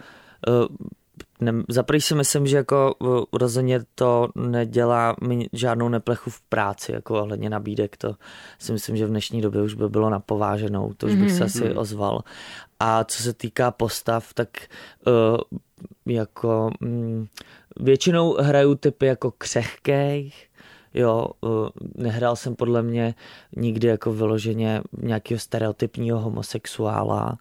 Uh, 0.48 0.66
ne, 1.42 1.64
za 1.70 1.84
prvý 1.84 2.02
si 2.02 2.16
myslím, 2.16 2.48
že 2.48 2.58
jako 2.58 2.96
uh, 3.00 3.24
rozhodně 3.34 3.80
to 3.96 4.30
nedělá 4.36 5.16
mi 5.22 5.48
žádnou 5.54 5.90
neplechu 5.90 6.30
v 6.30 6.42
práci, 6.42 6.92
jako 6.92 7.22
ohledně 7.22 7.50
nabídek, 7.50 7.98
to 7.98 8.16
si 8.60 8.72
myslím, 8.72 8.98
že 8.98 9.06
v 9.06 9.10
dnešní 9.10 9.42
době 9.42 9.62
už 9.62 9.74
by 9.74 9.90
bylo 9.90 10.10
napováženou, 10.10 10.94
to 10.98 11.06
už 11.08 11.16
bych 11.16 11.32
se 11.32 11.44
asi 11.44 11.74
ozval. 11.74 12.22
A 12.80 13.04
co 13.04 13.24
se 13.24 13.34
týká 13.34 13.72
postav, 13.72 14.34
tak 14.34 14.50
uh, 15.08 15.60
jako 16.06 16.72
um, 16.82 17.28
většinou 17.80 18.34
hraju 18.40 18.76
typy 18.76 19.06
jako 19.06 19.32
křehkých, 19.32 20.48
jo, 20.94 21.28
uh, 21.42 21.68
nehrál 21.96 22.36
jsem 22.36 22.56
podle 22.56 22.82
mě 22.82 23.16
nikdy 23.56 23.88
jako 23.88 24.14
vyloženě 24.14 24.82
nějakého 25.02 25.40
stereotypního 25.40 26.20
homosexuála 26.20 27.38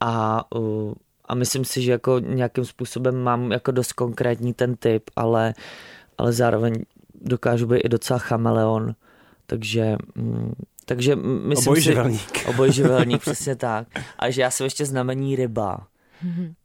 a 0.00 0.44
uh, 0.54 0.92
a 1.28 1.34
myslím 1.34 1.64
si, 1.64 1.82
že 1.82 1.92
jako 1.92 2.18
nějakým 2.18 2.64
způsobem 2.64 3.22
mám 3.22 3.52
jako 3.52 3.70
dost 3.70 3.92
konkrétní 3.92 4.54
ten 4.54 4.76
typ, 4.76 5.02
ale, 5.16 5.54
ale 6.18 6.32
zároveň 6.32 6.84
dokážu 7.20 7.66
být 7.66 7.80
i 7.80 7.88
docela 7.88 8.18
chameleon, 8.18 8.94
takže, 9.46 9.96
mm, 10.14 10.52
takže 10.84 11.16
myslím 11.16 11.68
obojživelník. 11.68 12.38
si... 12.38 12.46
Obojživelník, 12.46 13.20
přesně 13.20 13.56
tak. 13.56 13.88
A 14.18 14.30
že 14.30 14.42
já 14.42 14.50
jsem 14.50 14.64
ještě 14.64 14.86
znamení 14.86 15.36
ryba. 15.36 15.86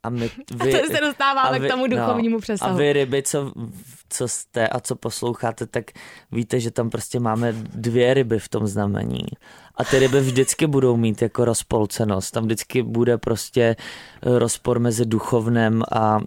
A, 0.04 0.10
my, 0.10 0.30
vy, 0.64 0.74
a 0.74 0.82
to 0.82 0.94
se 0.94 1.02
dostáváme 1.02 1.60
vy, 1.60 1.68
k 1.68 1.72
tomu 1.72 1.88
no, 1.88 1.98
duchovnímu 1.98 2.36
no, 2.36 2.42
přesahu. 2.42 2.76
A 2.76 2.78
vy 2.78 2.94
ryby, 2.94 3.24
co, 3.24 3.54
co 4.10 4.28
jste 4.28 4.68
a 4.68 4.80
co 4.80 4.96
posloucháte, 4.96 5.68
tak 5.68 5.92
víte, 6.32 6.60
že 6.60 6.72
tam 6.72 6.90
prostě 6.90 7.20
máme 7.20 7.54
dvě 7.74 8.14
ryby 8.14 8.40
v 8.40 8.50
tom 8.50 8.68
znamení. 8.68 9.26
A 9.76 9.84
ty 9.84 10.00
ryby 10.00 10.20
vždycky 10.20 10.68
budou 10.68 10.98
mít 10.98 11.22
jako 11.22 11.46
rozpolcenost. 11.46 12.34
Tam 12.34 12.44
vždycky 12.44 12.84
bude 12.84 13.18
prostě 13.18 13.76
rozpor 14.22 14.80
mezi 14.80 15.06
duchovnem 15.06 15.84
a 15.92 16.20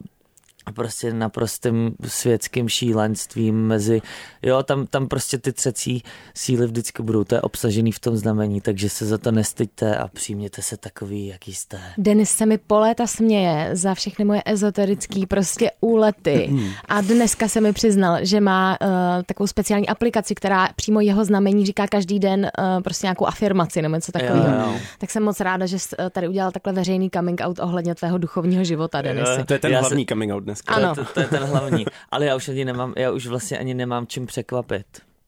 prostě 0.74 1.12
naprostým 1.12 1.94
světským 2.06 2.68
šílenstvím 2.68 3.66
mezi, 3.66 4.02
jo, 4.42 4.62
tam, 4.62 4.86
tam 4.86 5.08
prostě 5.08 5.38
ty 5.38 5.52
třecí 5.52 6.02
síly 6.34 6.66
vždycky 6.66 7.02
budou, 7.02 7.24
to 7.24 7.34
je 7.34 7.40
obsažený 7.40 7.92
v 7.92 7.98
tom 7.98 8.16
znamení, 8.16 8.60
takže 8.60 8.88
se 8.88 9.06
za 9.06 9.18
to 9.18 9.32
nestyďte 9.32 9.96
a 9.96 10.08
přijměte 10.08 10.62
se 10.62 10.76
takový, 10.76 11.26
jaký 11.26 11.54
jste. 11.54 11.80
Denis 11.98 12.30
se 12.30 12.46
mi 12.46 12.58
po 12.58 12.78
léta 12.78 13.06
směje 13.06 13.70
za 13.72 13.94
všechny 13.94 14.24
moje 14.24 14.42
ezoterické 14.46 15.26
prostě 15.26 15.70
úlety 15.80 16.52
a 16.88 17.00
dneska 17.00 17.48
se 17.48 17.60
mi 17.60 17.72
přiznal, 17.72 18.18
že 18.22 18.40
má 18.40 18.78
uh, 18.80 18.88
takovou 19.26 19.46
speciální 19.46 19.88
aplikaci, 19.88 20.34
která 20.34 20.68
přímo 20.76 21.00
jeho 21.00 21.24
znamení 21.24 21.66
říká 21.66 21.86
každý 21.86 22.18
den 22.18 22.40
uh, 22.58 22.82
prostě 22.82 23.06
nějakou 23.06 23.26
afirmaci 23.26 23.82
nebo 23.82 23.94
něco 23.94 24.12
takového. 24.12 24.74
Tak 24.98 25.10
jsem 25.10 25.22
moc 25.22 25.40
ráda, 25.40 25.66
že 25.66 25.78
jsi 25.78 25.96
tady 26.10 26.28
udělal 26.28 26.50
takhle 26.52 26.72
veřejný 26.72 27.10
coming 27.10 27.40
out 27.44 27.58
ohledně 27.58 27.94
tvého 27.94 28.18
duchovního 28.18 28.64
života, 28.64 29.02
Denisy. 29.02 29.44
To 29.46 29.52
je 29.52 29.58
ten 29.58 29.72
Já 29.72 29.80
hlavní 29.80 30.02
se... 30.02 30.06
coming 30.08 30.32
out 30.32 30.44
dneska. 30.52 30.74
Ano. 30.74 30.94
To, 30.94 31.04
to, 31.04 31.12
to 31.12 31.20
je 31.20 31.26
ten 31.26 31.42
hlavní. 31.42 31.84
Ale 32.10 32.26
já 32.26 32.36
už 32.36 32.48
ani 32.48 32.64
nemám, 32.64 32.92
já 32.96 33.10
už 33.10 33.26
vlastně 33.26 33.58
ani 33.58 33.74
nemám 33.74 34.06
čím 34.06 34.26
překvapit. 34.26 34.86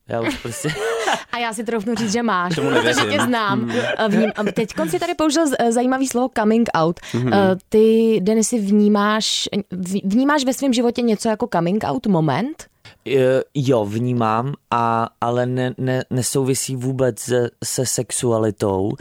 Já 0.09 0.21
už 0.21 0.37
prostě... 0.37 0.69
A 1.33 1.39
já 1.39 1.53
si 1.53 1.65
troufnu 1.65 1.95
říct, 1.95 2.13
že 2.13 2.23
máš, 2.23 2.55
protože 2.55 3.01
tě 3.11 3.21
znám. 3.21 3.61
Hmm. 3.61 3.81
Vním, 4.09 4.33
teď 4.55 4.69
si 4.91 4.99
tady 4.99 5.15
použil 5.15 5.45
zajímavý 5.71 6.09
slovo 6.09 6.31
coming 6.39 6.69
out. 6.77 7.01
Hmm. 7.13 7.33
Ty, 7.69 8.19
Denisy, 8.23 8.59
vnímáš, 8.59 9.49
vnímáš 10.05 10.45
ve 10.45 10.53
svém 10.53 10.73
životě 10.73 11.03
něco 11.03 11.29
jako 11.29 11.49
coming 11.53 11.85
out 11.85 12.07
moment? 12.07 12.67
Jo, 13.55 13.85
vnímám, 13.85 14.55
a, 14.71 15.09
ale 15.21 15.47
ne, 15.47 15.75
ne, 15.79 16.05
nesouvisí 16.11 16.77
vůbec 16.77 17.19
se, 17.19 17.51
se 17.65 17.87
sexualitou 17.87 18.93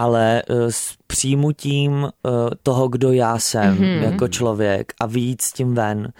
ale 0.00 0.42
eh, 0.42 0.72
s 0.72 0.94
přijmutím 1.06 2.08
eh, 2.08 2.30
toho, 2.62 2.88
kdo 2.88 3.12
já 3.12 3.38
jsem 3.38 3.78
mm-hmm. 3.78 4.02
jako 4.02 4.28
člověk 4.28 4.92
a 5.00 5.06
víc 5.06 5.42
s 5.42 5.52
tím 5.52 5.74
ven. 5.74 6.12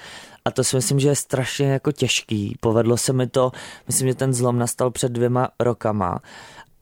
A 0.44 0.50
to 0.50 0.64
si 0.64 0.76
myslím, 0.76 1.00
že 1.00 1.08
je 1.08 1.16
strašně 1.16 1.66
jako 1.66 1.92
těžký. 1.92 2.56
Povedlo 2.60 2.96
se 2.96 3.12
mi 3.12 3.26
to, 3.26 3.52
myslím, 3.86 4.08
že 4.08 4.14
ten 4.14 4.34
zlom 4.34 4.58
nastal 4.58 4.90
před 4.90 5.12
dvěma 5.12 5.48
rokama 5.60 6.18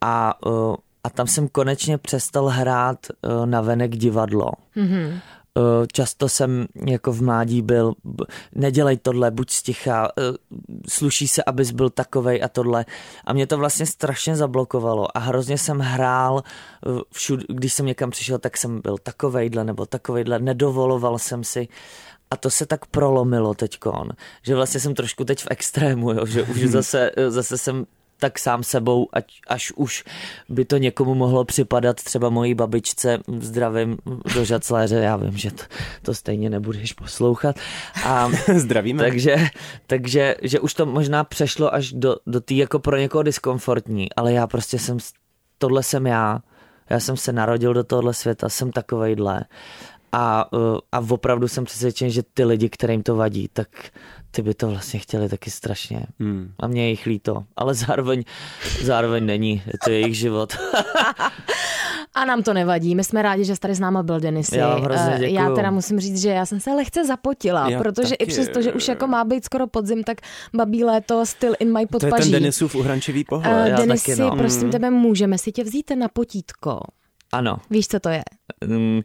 a, 0.01 0.35
eh, 0.47 0.77
a 1.05 1.11
tam 1.11 1.27
jsem 1.27 1.49
konečně 1.49 1.99
přestal 1.99 2.47
hrát 2.47 3.07
na 3.45 3.61
venek 3.61 3.97
divadlo. 3.97 4.51
Mm-hmm. 4.77 5.21
Eh, 5.59 5.87
často 5.93 6.29
jsem 6.29 6.67
jako 6.87 7.13
v 7.13 7.23
mládí 7.23 7.63
byl, 7.63 7.95
nedělej 8.55 8.97
tohle, 8.97 9.31
buď 9.31 9.51
sticha, 9.51 10.09
eh, 10.19 10.23
sluší 10.89 11.29
se, 11.29 11.45
abys 11.45 11.71
byl 11.71 11.91
takovej 11.91 12.41
a 12.45 12.49
tohle. 12.49 12.85
A 13.25 13.33
mě 13.33 13.47
to 13.47 13.59
vlastně 13.59 13.87
strašně 13.87 14.37
zablokovalo 14.37 15.17
a 15.17 15.21
hrozně 15.21 15.59
jsem 15.59 15.79
hrál 15.79 16.43
eh, 16.43 17.01
všud, 17.13 17.41
když 17.49 17.73
jsem 17.73 17.87
někam 17.87 18.11
přišel, 18.11 18.39
tak 18.39 18.57
jsem 18.57 18.81
byl 18.81 18.99
takovejhle 18.99 19.65
nebo 19.65 19.87
takovejhle, 19.87 20.39
nedovoloval 20.39 21.19
jsem 21.19 21.45
si 21.45 21.69
a 22.31 22.37
to 22.37 22.51
se 22.51 22.67
tak 22.67 22.87
prolomilo 22.87 23.55
teďkon, 23.55 24.09
že 24.43 24.55
vlastně 24.55 24.81
jsem 24.81 24.95
trošku 24.95 25.25
teď 25.25 25.43
v 25.43 25.47
extrému, 25.51 26.13
jo, 26.13 26.27
že 26.27 26.43
už 26.43 26.61
zase, 26.65 27.11
zase 27.29 27.59
jsem 27.59 27.87
tak 28.19 28.39
sám 28.39 28.63
sebou, 28.63 29.09
ať, 29.13 29.25
až 29.49 29.73
už 29.77 30.05
by 30.49 30.65
to 30.65 30.77
někomu 30.77 31.15
mohlo 31.15 31.45
připadat, 31.45 32.03
třeba 32.03 32.31
mojí 32.31 32.55
babičce, 32.55 33.19
zdravím 33.41 33.99
do 34.35 34.45
žacléře, 34.45 34.97
já 34.97 35.17
vím, 35.17 35.37
že 35.37 35.51
to, 35.51 35.63
to 36.03 36.15
stejně 36.15 36.51
nebudeš 36.51 36.93
poslouchat. 36.93 37.57
A, 38.05 38.29
Zdravíme. 38.57 39.05
Takže, 39.05 39.37
takže 39.87 40.37
že 40.43 40.61
už 40.61 40.75
to 40.75 40.87
možná 40.87 41.25
přešlo 41.25 41.75
až 41.75 41.93
do, 41.93 42.17
do 42.27 42.41
té 42.41 42.55
jako 42.55 42.79
pro 42.79 42.97
někoho 42.97 43.23
diskomfortní, 43.23 44.13
ale 44.13 44.33
já 44.33 44.47
prostě 44.47 44.79
jsem, 44.79 44.99
tohle 45.59 45.83
jsem 45.83 46.07
já, 46.07 46.41
já 46.91 47.01
jsem 47.01 47.17
se 47.17 47.33
narodil 47.33 47.75
do 47.75 47.85
tohle 47.85 48.15
světa, 48.15 48.49
jsem 48.49 48.73
takovejhle 48.73 49.45
a, 50.13 50.49
a 50.93 51.01
opravdu 51.11 51.49
jsem 51.49 51.65
přesvědčen, 51.65 52.11
že 52.11 52.23
ty 52.35 52.45
lidi, 52.45 52.69
kterým 52.69 53.03
to 53.03 53.17
vadí, 53.17 53.49
tak 53.53 53.69
ty 54.39 54.43
by 54.43 54.55
to 54.55 54.69
vlastně 54.69 55.01
chtěli 55.01 55.29
taky 55.29 55.51
strašně. 55.51 56.07
Hmm. 56.21 56.53
A 56.61 56.67
mě 56.67 56.83
je 56.83 56.91
jich 56.91 57.07
líto, 57.07 57.45
ale 57.57 57.75
zároveň, 57.75 58.25
zároveň 58.83 59.27
není, 59.27 59.63
je 59.67 59.73
to 59.85 59.91
jejich 59.91 60.17
život. 60.17 60.57
A 62.15 62.25
nám 62.25 62.43
to 62.43 62.55
nevadí, 62.55 62.95
my 62.95 63.05
jsme 63.05 63.23
rádi, 63.23 63.45
že 63.45 63.55
jsi 63.55 63.61
tady 63.61 63.75
s 63.75 63.81
náma 63.81 64.03
byl, 64.03 64.21
Denisy. 64.21 64.57
Já, 64.57 64.77
uh, 64.77 65.21
já 65.21 65.55
teda 65.55 65.71
musím 65.71 66.01
říct, 66.01 66.23
že 66.23 66.29
já 66.29 66.47
jsem 66.47 66.61
se 66.61 66.71
lehce 66.71 67.05
zapotila, 67.05 67.71
já 67.71 67.79
protože 67.79 68.09
taky. 68.09 68.25
i 68.25 68.27
přesto, 68.27 68.63
že 68.63 68.73
už 68.73 68.89
jako 68.89 69.07
má 69.07 69.25
být 69.25 69.45
skoro 69.45 69.67
podzim, 69.67 70.05
tak 70.05 70.19
babí 70.55 70.85
léto 70.85 71.27
still 71.27 71.55
in 71.61 71.79
my 71.79 71.87
podpaží. 71.87 72.11
To 72.11 72.17
je 72.17 72.23
ten 72.23 72.33
Denisův 72.33 72.75
uhrančivý 72.75 73.25
pohled. 73.25 73.73
Uh, 73.73 73.77
Denisy, 73.77 74.11
taky, 74.11 74.21
no. 74.21 74.37
prosím 74.37 74.65
mm. 74.65 74.71
tebe, 74.71 74.91
můžeme 74.91 75.39
si 75.39 75.53
tě 75.53 75.65
vzít 75.65 75.91
na 75.91 76.09
potítko. 76.09 76.81
Ano. 77.33 77.59
Víš, 77.71 77.89
co 77.89 78.01
to 78.01 78.09
je? 78.09 78.23
Um, 78.67 79.03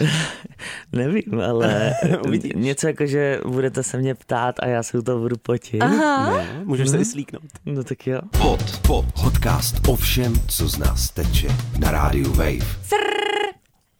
Nevím, 0.92 1.40
ale 1.40 1.94
něco 2.54 2.86
jako, 2.86 3.06
že 3.06 3.40
budete 3.46 3.82
se 3.82 3.98
mě 3.98 4.14
ptát 4.14 4.54
a 4.58 4.66
já 4.66 4.82
se 4.82 4.98
u 4.98 5.02
toho 5.02 5.18
budu 5.18 5.36
potit. 5.36 5.82
Aha. 5.82 6.36
Ne, 6.36 6.62
můžeš 6.64 6.88
se 6.88 6.98
i 6.98 7.04
slíknout. 7.04 7.42
No 7.66 7.84
tak 7.84 8.06
jo. 8.06 8.20
Pod, 8.42 8.78
pod, 8.86 9.04
podcast 9.22 9.88
o 9.88 9.96
všem, 9.96 10.34
co 10.48 10.68
z 10.68 10.78
nás 10.78 11.10
teče 11.10 11.48
na 11.78 11.90
rádiu 11.90 12.32
Wave. 12.32 12.66
Frrr. 12.82 13.26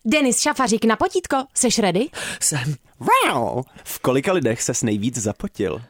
Denis 0.04 0.40
Šafařík 0.40 0.84
na 0.84 0.96
potítko, 0.96 1.36
seš 1.54 1.78
ready? 1.78 2.06
Jsem. 2.40 2.74
Wow. 2.98 3.62
V 3.84 3.98
kolika 3.98 4.32
lidech 4.32 4.62
ses 4.62 4.82
nejvíc 4.82 5.18
zapotil? 5.18 5.82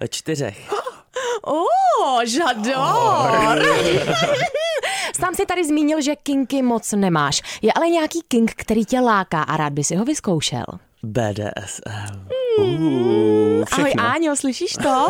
Ve 0.00 0.08
čtyřech. 0.08 0.70
Oh, 1.42 2.24
žador. 2.24 3.66
Sám 5.20 5.34
si 5.34 5.46
tady 5.46 5.64
zmínil, 5.64 6.00
že 6.00 6.16
kinky 6.16 6.62
moc 6.62 6.92
nemáš. 6.92 7.58
Je 7.62 7.72
ale 7.72 7.88
nějaký 7.88 8.20
kink, 8.28 8.52
který 8.56 8.84
tě 8.84 9.00
láká 9.00 9.42
a 9.42 9.56
rád 9.56 9.72
by 9.72 9.84
si 9.84 9.96
ho 9.96 10.04
vyzkoušel. 10.04 10.64
BDSM. 11.02 12.28
Uh, 12.58 13.64
Ahoj 13.72 13.92
Áňo, 13.98 14.36
slyšíš 14.36 14.72
to? 14.72 15.08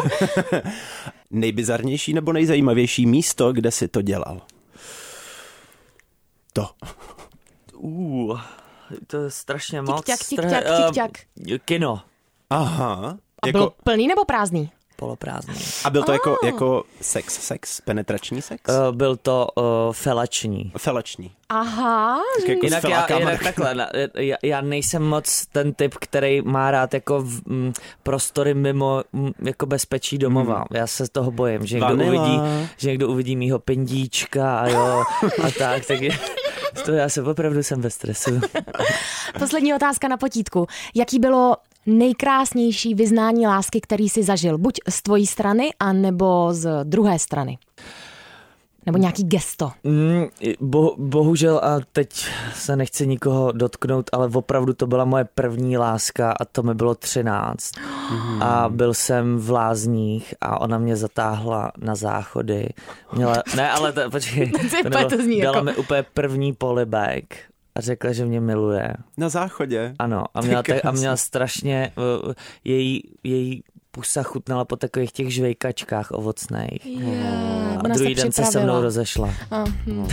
Nejbizarnější 1.30 2.14
nebo 2.14 2.32
nejzajímavější 2.32 3.06
místo, 3.06 3.52
kde 3.52 3.70
jsi 3.70 3.88
to 3.88 4.02
dělal? 4.02 4.40
To. 6.52 6.68
Uh, 7.72 8.40
to 9.06 9.16
je 9.16 9.30
strašně 9.30 9.82
moc. 9.82 10.04
Tik-ťak, 10.06 10.18
tik-ťak, 10.28 10.64
tik-ťak. 10.64 11.10
Uh, 11.52 11.58
kino. 11.64 12.00
Aha. 12.50 13.18
A 13.42 13.46
jako... 13.46 13.58
byl 13.58 13.72
plný 13.84 14.08
nebo 14.08 14.24
prázdný? 14.24 14.70
Poloprázdný. 15.04 15.54
A 15.84 15.90
byl 15.90 16.02
to 16.02 16.12
oh. 16.12 16.14
jako, 16.14 16.36
jako 16.44 16.84
sex, 17.00 17.46
sex, 17.46 17.80
penetrační 17.80 18.42
sex? 18.42 18.62
Uh, 18.68 18.96
byl 18.96 19.16
to 19.16 19.48
uh, 19.56 19.64
felační. 19.92 20.72
Felační. 20.78 21.30
Aha. 21.48 22.20
Jako 22.48 22.66
jinak 22.66 22.84
já, 22.84 23.18
jinak 23.18 23.42
takhle, 23.42 23.88
já, 24.14 24.36
já 24.42 24.60
nejsem 24.60 25.02
moc 25.02 25.46
ten 25.52 25.72
typ, 25.72 25.94
který 25.94 26.42
má 26.42 26.70
rád 26.70 26.94
jako 26.94 27.22
v, 27.22 27.42
m, 27.46 27.72
prostory 28.02 28.54
mimo 28.54 29.02
m, 29.12 29.32
jako 29.42 29.66
bezpečí 29.66 30.18
domova. 30.18 30.56
Hmm. 30.56 30.64
Já 30.70 30.86
se 30.86 31.08
toho 31.08 31.30
bojím, 31.30 31.66
že 31.66 31.80
někdo, 31.80 32.04
uvidí, 32.04 32.40
že 32.76 32.88
někdo 32.88 33.08
uvidí 33.08 33.36
mýho 33.36 33.58
pindíčka 33.58 34.58
a 34.58 34.68
jo 34.68 35.04
a 35.44 35.50
tak, 35.58 35.86
tak 35.86 36.00
je, 36.00 36.18
to 36.84 36.92
já 36.92 37.08
se 37.08 37.22
opravdu 37.22 37.62
jsem 37.62 37.80
ve 37.80 37.90
stresu. 37.90 38.40
Poslední 39.38 39.74
otázka 39.74 40.08
na 40.08 40.16
potítku. 40.16 40.66
Jaký 40.94 41.18
bylo 41.18 41.56
nejkrásnější 41.86 42.94
vyznání 42.94 43.46
lásky, 43.46 43.80
který 43.80 44.08
jsi 44.08 44.22
zažil? 44.22 44.58
Buď 44.58 44.80
z 44.88 45.02
tvojí 45.02 45.26
strany, 45.26 45.70
anebo 45.80 46.48
z 46.52 46.84
druhé 46.84 47.18
strany? 47.18 47.58
Nebo 48.86 48.98
nějaký 48.98 49.24
gesto? 49.24 49.72
Mm, 49.84 50.26
bo, 50.60 50.94
bohužel 50.98 51.60
a 51.64 51.80
teď 51.92 52.26
se 52.54 52.76
nechci 52.76 53.06
nikoho 53.06 53.52
dotknout, 53.52 54.10
ale 54.12 54.30
opravdu 54.34 54.72
to 54.72 54.86
byla 54.86 55.04
moje 55.04 55.24
první 55.34 55.78
láska 55.78 56.32
a 56.40 56.44
to 56.44 56.62
mi 56.62 56.74
bylo 56.74 56.94
13. 56.94 57.72
Mm. 58.10 58.42
A 58.42 58.68
byl 58.68 58.94
jsem 58.94 59.38
v 59.38 59.50
Lázních 59.50 60.34
a 60.40 60.60
ona 60.60 60.78
mě 60.78 60.96
zatáhla 60.96 61.72
na 61.78 61.94
záchody. 61.94 62.68
Měla, 63.12 63.42
ne, 63.56 63.70
ale 63.70 63.92
to, 63.92 64.10
počkej, 64.10 64.50
to, 64.70 64.76
nebylo, 64.84 65.08
to 65.08 65.16
zní 65.16 65.40
dala 65.40 65.56
jako... 65.56 65.64
mi 65.64 65.74
úplně 65.74 66.04
první 66.14 66.52
polibek 66.52 67.36
a 67.74 67.80
řekla, 67.80 68.12
že 68.12 68.24
mě 68.24 68.40
miluje. 68.40 68.94
Na 69.16 69.28
záchodě? 69.28 69.94
Ano, 69.98 70.24
a 70.34 70.40
měla, 70.40 70.62
te, 70.62 70.80
a 70.80 70.90
měla 70.90 71.16
strašně, 71.16 71.92
uh, 72.24 72.32
její, 72.64 73.02
její 73.24 73.62
pusa 73.90 74.22
chutnala 74.22 74.64
po 74.64 74.76
takových 74.76 75.12
těch 75.12 75.34
žvejkačkách 75.34 76.10
ovocných. 76.10 76.86
Yeah, 76.86 77.78
a 77.84 77.88
druhý 77.88 78.14
den 78.14 78.32
se 78.32 78.44
se 78.44 78.60
mnou 78.60 78.80
rozešla. 78.80 79.30
Hm. 79.86 80.06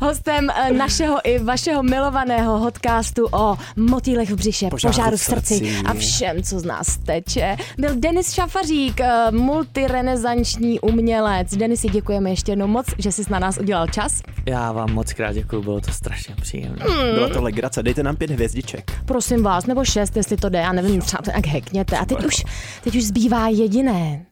Hostem 0.00 0.50
eh, 0.50 0.72
našeho 0.72 1.20
i 1.24 1.38
vašeho 1.38 1.82
milovaného 1.82 2.60
podcastu 2.60 3.28
o 3.32 3.56
motýlech 3.76 4.30
v 4.30 4.36
břiše, 4.36 4.68
požáru, 4.70 4.92
požáru 4.92 5.16
v 5.16 5.20
srdci, 5.20 5.54
srdci 5.54 5.82
a 5.84 5.94
všem, 5.94 6.42
co 6.42 6.58
z 6.60 6.64
nás 6.64 6.96
teče, 6.96 7.56
byl 7.78 7.90
Denis 7.94 8.32
Šafařík, 8.32 9.00
eh, 9.00 9.30
multirenesanční 9.30 10.80
umělec. 10.80 11.56
Denisi, 11.56 11.88
děkujeme 11.88 12.30
ještě 12.30 12.52
jednou 12.52 12.66
moc, 12.66 12.86
že 12.98 13.12
jsi 13.12 13.22
na 13.30 13.38
nás 13.38 13.58
udělal 13.58 13.86
čas. 13.86 14.22
Já 14.46 14.72
vám 14.72 14.92
moc 14.92 15.12
krát 15.12 15.32
děkuji, 15.32 15.62
bylo 15.62 15.80
to 15.80 15.92
strašně 15.92 16.34
příjemné. 16.34 16.84
Mm. 16.88 17.14
Byla 17.14 17.28
to 17.28 17.42
legrace, 17.42 17.82
dejte 17.82 18.02
nám 18.02 18.16
pět 18.16 18.30
hvězdiček. 18.30 18.92
Prosím 19.04 19.42
vás, 19.42 19.66
nebo 19.66 19.84
šest, 19.84 20.16
jestli 20.16 20.36
to 20.36 20.48
jde, 20.48 20.58
já 20.58 20.72
nevím, 20.72 21.00
třeba 21.00 21.22
to 21.22 21.30
jak 21.34 21.46
hekněte. 21.46 21.98
A 21.98 22.04
teď 22.04 22.24
už, 22.24 22.44
teď 22.84 22.96
už 22.96 23.04
zbývá 23.04 23.48
jediné. 23.48 24.26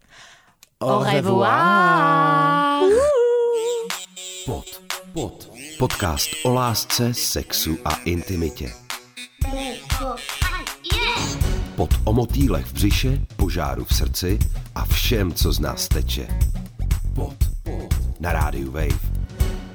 Au 0.80 1.04
revoir. 1.04 1.48
Pod, 4.46 4.64
pod. 5.12 5.53
Podcast 5.78 6.30
o 6.44 6.52
lásce, 6.52 7.14
sexu 7.14 7.78
a 7.84 7.94
intimitě. 7.94 8.72
Pod 11.76 11.90
o 12.04 12.12
motýlech 12.12 12.66
v 12.66 12.72
břiše, 12.72 13.26
požáru 13.36 13.84
v 13.84 13.94
srdci 13.94 14.38
a 14.74 14.84
všem, 14.84 15.32
co 15.32 15.52
z 15.52 15.60
nás 15.60 15.88
teče. 15.88 16.28
Pod. 17.14 17.34
Na 18.20 18.32
rádiu 18.32 18.70
Wave. 18.70 19.00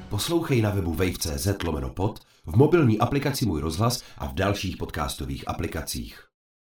Poslouchej 0.10 0.62
na 0.62 0.70
webu 0.70 0.94
wave.cz 0.94 1.64
lomeno 1.64 1.90
pod, 1.90 2.20
v 2.46 2.56
mobilní 2.56 3.00
aplikaci 3.00 3.46
Můj 3.46 3.62
rozhlas 3.62 4.04
a 4.18 4.28
v 4.28 4.34
dalších 4.34 4.78
podcastových 4.78 5.48
aplikacích. 5.48 6.29